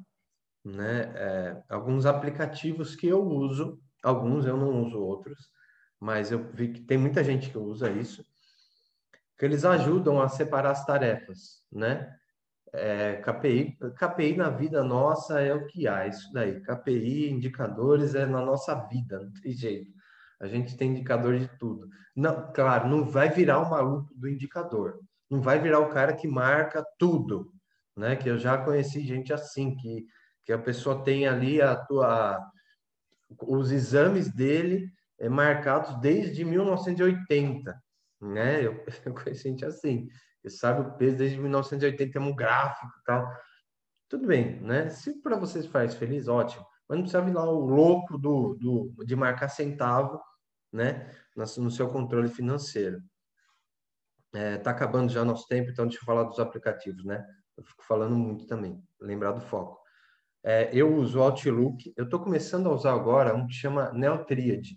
né, 0.65 1.13
é, 1.17 1.63
alguns 1.69 2.07
aplicativos 2.07 2.95
que 2.95 3.07
eu 3.09 3.23
uso, 3.23 3.81
alguns 4.03 4.47
eu 4.47 4.57
não 4.57 4.83
uso 4.83 5.01
outros, 5.01 5.51
mas 5.99 6.33
eu 6.33 6.51
vi 6.53 6.73
que 6.73 6.81
tem 6.81 6.99
muita 6.99 7.23
gente 7.23 7.51
que 7.51 7.59
usa 7.59 7.91
isso, 7.91 8.25
que 9.39 9.45
eles 9.45 9.65
ajudam 9.65 10.21
a 10.21 10.29
separar 10.29 10.71
as 10.71 10.85
tarefas, 10.85 11.65
né? 11.71 12.17
É, 12.75 13.17
KPI, 13.17 13.77
KPI 13.97 14.37
na 14.37 14.49
vida 14.49 14.83
nossa 14.83 15.41
é 15.41 15.53
o 15.53 15.67
que 15.67 15.87
há, 15.87 16.07
isso 16.07 16.33
daí. 16.33 16.61
KPI, 16.63 17.31
indicadores 17.31 18.15
é 18.15 18.25
na 18.25 18.41
nossa 18.41 18.75
vida, 18.89 19.21
não 19.21 19.33
tem 19.33 19.53
jeito. 19.53 19.93
A 20.41 20.47
gente 20.49 20.77
tem 20.77 20.91
indicador 20.91 21.39
de 21.39 21.49
tudo. 21.59 21.89
Não, 22.17 22.53
claro, 22.53 22.89
não 22.89 23.05
vai 23.05 23.31
virar 23.31 23.61
o 23.61 23.71
maluco 23.71 24.13
do 24.15 24.29
indicador. 24.29 25.01
Não 25.31 25.41
vai 25.41 25.61
virar 25.61 25.81
o 25.81 25.91
cara 25.91 26.15
que 26.15 26.27
marca 26.27 26.85
tudo, 26.99 27.53
né? 27.97 28.17
Que 28.17 28.29
eu 28.29 28.39
já 28.39 28.59
conheci 28.59 29.01
gente 29.07 29.33
assim, 29.33 29.77
que, 29.77 30.07
que 30.45 30.53
a 30.53 30.59
pessoa 30.59 31.05
tem 31.05 31.27
ali 31.27 31.61
a 31.63 31.77
tua, 31.77 32.45
os 33.43 33.71
exames 33.71 34.33
dele 34.33 34.91
é, 35.19 35.29
marcados 35.29 36.01
desde 36.01 36.45
1980, 36.45 37.81
né? 38.21 38.65
Eu, 38.65 38.85
eu 39.07 39.15
conheci 39.15 39.49
gente 39.49 39.65
assim 39.65 40.09
você 40.43 40.57
sabe 40.57 40.81
o 40.81 40.93
peso 40.97 41.17
desde 41.17 41.39
1980, 41.39 42.13
tem 42.13 42.23
um 42.23 42.35
gráfico 42.35 42.93
e 43.01 43.05
tal. 43.05 43.33
Tudo 44.09 44.27
bem, 44.27 44.61
né? 44.61 44.91
Se 44.91 45.21
para 45.23 45.37
vocês 45.37 45.67
faz 45.67 45.95
feliz, 45.95 46.27
ótimo. 46.27 46.67
Mas 46.89 46.99
não 46.99 47.03
precisa 47.05 47.23
vir 47.23 47.33
lá 47.33 47.49
o 47.49 47.61
louco 47.61 48.19
do, 48.19 48.55
do, 48.55 49.05
de 49.05 49.15
marcar 49.15 49.49
centavo, 49.49 50.21
né? 50.73 51.11
No 51.37 51.71
seu 51.71 51.89
controle 51.91 52.29
financeiro. 52.29 53.01
É, 54.35 54.59
tá 54.59 54.71
acabando 54.71 55.13
já 55.13 55.25
nosso 55.25 55.47
tempo, 55.47 55.71
então 55.71 55.87
deixa 55.87 56.01
eu 56.01 56.07
falar 56.07 56.25
dos 56.25 56.41
aplicativos, 56.41 57.05
né? 57.05 57.25
Eu 57.57 57.63
fico 57.63 57.85
falando 57.85 58.17
muito 58.17 58.47
também, 58.47 58.83
lembrar 59.01 59.33
do 59.33 59.41
foco. 59.41 59.82
É, 60.45 60.71
eu 60.73 60.95
uso 60.97 61.21
Outlook, 61.21 61.93
eu 61.97 62.05
estou 62.05 62.21
começando 62.21 62.69
a 62.69 62.75
usar 62.75 62.93
agora 62.93 63.35
um 63.35 63.47
que 63.47 63.55
chama 63.55 63.93
Neotriad, 63.93 64.77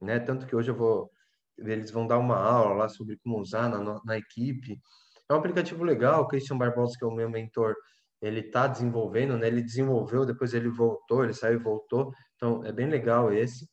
né? 0.00 0.18
Tanto 0.20 0.46
que 0.46 0.54
hoje 0.54 0.70
eu 0.70 0.76
vou 0.76 1.10
eles 1.58 1.90
vão 1.90 2.06
dar 2.06 2.18
uma 2.18 2.36
aula 2.36 2.74
lá 2.74 2.88
sobre 2.88 3.16
como 3.18 3.40
usar 3.40 3.68
na, 3.68 4.00
na 4.04 4.16
equipe. 4.16 4.80
É 5.28 5.34
um 5.34 5.38
aplicativo 5.38 5.82
legal, 5.84 6.22
o 6.22 6.28
Christian 6.28 6.56
Barbosa, 6.56 6.96
que 6.98 7.04
é 7.04 7.08
o 7.08 7.14
meu 7.14 7.28
mentor, 7.28 7.74
ele 8.20 8.40
está 8.40 8.66
desenvolvendo, 8.66 9.36
né? 9.36 9.48
Ele 9.48 9.62
desenvolveu, 9.62 10.24
depois 10.24 10.54
ele 10.54 10.68
voltou, 10.68 11.24
ele 11.24 11.34
saiu 11.34 11.58
e 11.58 11.62
voltou. 11.62 12.12
Então, 12.36 12.64
é 12.64 12.72
bem 12.72 12.88
legal 12.88 13.32
esse. 13.32 13.68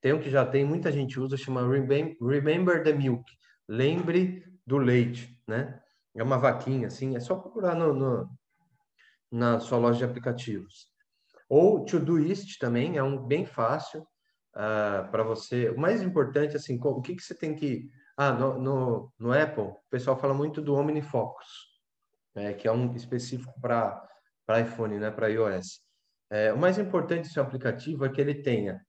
Tem 0.00 0.12
um 0.12 0.20
que 0.20 0.30
já 0.30 0.44
tem, 0.44 0.64
muita 0.64 0.92
gente 0.92 1.18
usa, 1.18 1.36
chama 1.36 1.62
Remember 1.62 2.82
the 2.82 2.92
Milk. 2.92 3.24
Lembre 3.68 4.44
do 4.66 4.78
leite, 4.78 5.40
né? 5.46 5.80
É 6.14 6.22
uma 6.22 6.38
vaquinha, 6.38 6.88
assim, 6.88 7.16
é 7.16 7.20
só 7.20 7.36
procurar 7.36 7.74
no, 7.74 7.92
no 7.94 8.28
na 9.30 9.60
sua 9.60 9.78
loja 9.78 9.98
de 9.98 10.04
aplicativos. 10.04 10.86
Ou 11.48 11.84
Todoist 11.84 12.58
também 12.58 12.96
é 12.96 13.02
um 13.02 13.26
bem 13.26 13.46
fácil 13.46 14.00
uh, 14.00 14.06
ah, 14.54 15.08
para 15.10 15.22
você. 15.22 15.70
O 15.70 15.78
mais 15.78 16.02
importante, 16.02 16.56
assim, 16.56 16.78
o 16.82 17.00
que, 17.00 17.16
que 17.16 17.22
você 17.22 17.34
tem 17.34 17.54
que... 17.54 17.90
Ah, 18.16 18.32
no, 18.32 18.58
no, 18.58 19.12
no 19.18 19.32
Apple, 19.32 19.64
o 19.64 19.80
pessoal 19.90 20.18
fala 20.18 20.34
muito 20.34 20.60
do 20.60 20.74
OmniFocus, 20.74 21.46
né, 22.34 22.52
que 22.52 22.66
é 22.66 22.72
um 22.72 22.92
específico 22.94 23.54
para 23.60 24.04
iPhone, 24.60 24.98
né, 24.98 25.10
para 25.10 25.28
iOS. 25.28 25.80
É, 26.30 26.52
o 26.52 26.58
mais 26.58 26.78
importante 26.78 27.28
do 27.28 27.32
seu 27.32 27.42
aplicativo 27.42 28.04
é 28.04 28.08
que 28.08 28.20
ele 28.20 28.34
tenha, 28.42 28.84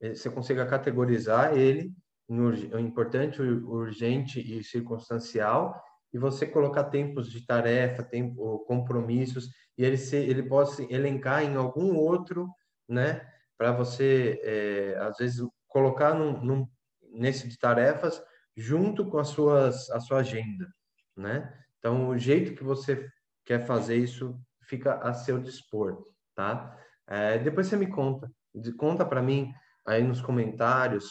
eh, 0.00 0.14
você 0.14 0.30
consiga 0.30 0.66
categorizar 0.66 1.56
ele 1.56 1.92
em 2.28 2.80
importante, 2.80 3.42
urgente 3.42 4.40
e 4.40 4.62
circunstancial, 4.62 5.80
e 6.12 6.18
você 6.18 6.46
colocar 6.46 6.84
tempos 6.84 7.30
de 7.30 7.46
tarefa, 7.46 8.02
tempo, 8.02 8.60
compromissos, 8.60 9.48
e 9.78 9.84
ele, 9.84 9.96
se, 9.96 10.16
ele 10.16 10.42
pode 10.42 10.72
se 10.72 10.92
elencar 10.92 11.42
em 11.42 11.56
algum 11.56 11.96
outro, 11.96 12.48
né? 12.88 13.26
Para 13.56 13.72
você, 13.72 14.40
é, 14.42 14.96
às 14.98 15.16
vezes, 15.16 15.46
colocar 15.68 16.14
num, 16.14 16.40
num, 16.42 16.68
nesse 17.12 17.48
de 17.48 17.58
tarefas 17.58 18.22
junto 18.56 19.08
com 19.08 19.18
as 19.18 19.28
suas, 19.28 19.88
a 19.90 20.00
sua 20.00 20.18
agenda, 20.18 20.68
né? 21.16 21.52
Então, 21.78 22.08
o 22.08 22.18
jeito 22.18 22.54
que 22.54 22.64
você 22.64 23.08
quer 23.44 23.64
fazer 23.64 23.96
isso 23.96 24.38
fica 24.62 24.96
a 24.96 25.14
seu 25.14 25.40
dispor, 25.40 26.04
tá? 26.34 26.76
É, 27.06 27.38
depois 27.38 27.66
você 27.66 27.76
me 27.76 27.86
conta, 27.86 28.30
conta 28.76 29.04
para 29.04 29.22
mim 29.22 29.52
aí 29.86 30.02
nos 30.02 30.20
comentários, 30.20 31.10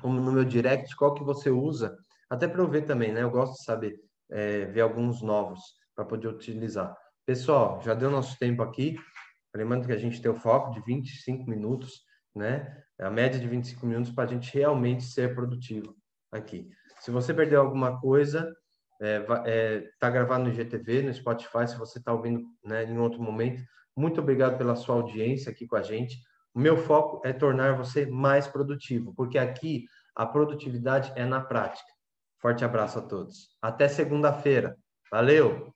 como 0.00 0.20
no 0.20 0.32
meu 0.32 0.44
direct, 0.44 0.94
qual 0.96 1.14
que 1.14 1.22
você 1.22 1.50
usa, 1.50 1.96
até 2.28 2.48
para 2.48 2.60
eu 2.60 2.68
ver 2.68 2.82
também, 2.82 3.12
né? 3.12 3.22
Eu 3.22 3.30
gosto 3.30 3.54
de 3.54 3.64
saber, 3.64 4.00
é, 4.30 4.64
ver 4.66 4.80
alguns 4.80 5.22
novos 5.22 5.60
para 5.94 6.04
poder 6.04 6.28
utilizar. 6.28 6.96
Pessoal, 7.26 7.80
já 7.82 7.94
deu 7.94 8.10
nosso 8.10 8.38
tempo 8.38 8.62
aqui. 8.62 8.96
Lembrando 9.54 9.86
que 9.86 9.92
a 9.92 9.98
gente 9.98 10.20
tem 10.20 10.30
o 10.30 10.36
foco 10.36 10.72
de 10.72 10.80
25 10.82 11.48
minutos, 11.48 12.02
né? 12.34 12.82
A 13.00 13.10
média 13.10 13.40
de 13.40 13.48
25 13.48 13.84
minutos 13.86 14.12
para 14.12 14.24
a 14.24 14.26
gente 14.26 14.52
realmente 14.54 15.04
ser 15.04 15.34
produtivo 15.34 15.94
aqui. 16.30 16.68
Se 17.00 17.10
você 17.10 17.34
perdeu 17.34 17.60
alguma 17.60 18.00
coisa, 18.00 18.54
é, 19.00 19.24
é, 19.46 19.90
tá 19.98 20.10
gravado 20.10 20.44
no 20.44 20.50
IGTV, 20.50 21.02
no 21.02 21.14
Spotify, 21.14 21.66
se 21.66 21.78
você 21.78 21.98
está 21.98 22.12
ouvindo 22.12 22.44
né, 22.64 22.84
em 22.84 22.98
outro 22.98 23.20
momento. 23.22 23.62
Muito 23.96 24.20
obrigado 24.20 24.58
pela 24.58 24.76
sua 24.76 24.96
audiência 24.96 25.50
aqui 25.50 25.66
com 25.66 25.76
a 25.76 25.82
gente. 25.82 26.16
O 26.54 26.60
meu 26.60 26.76
foco 26.76 27.20
é 27.24 27.32
tornar 27.32 27.76
você 27.76 28.06
mais 28.06 28.46
produtivo, 28.46 29.14
porque 29.14 29.38
aqui 29.38 29.84
a 30.14 30.26
produtividade 30.26 31.12
é 31.16 31.24
na 31.24 31.40
prática. 31.40 31.90
Forte 32.40 32.64
abraço 32.64 32.98
a 32.98 33.02
todos. 33.02 33.48
Até 33.60 33.88
segunda-feira. 33.88 34.76
Valeu! 35.10 35.72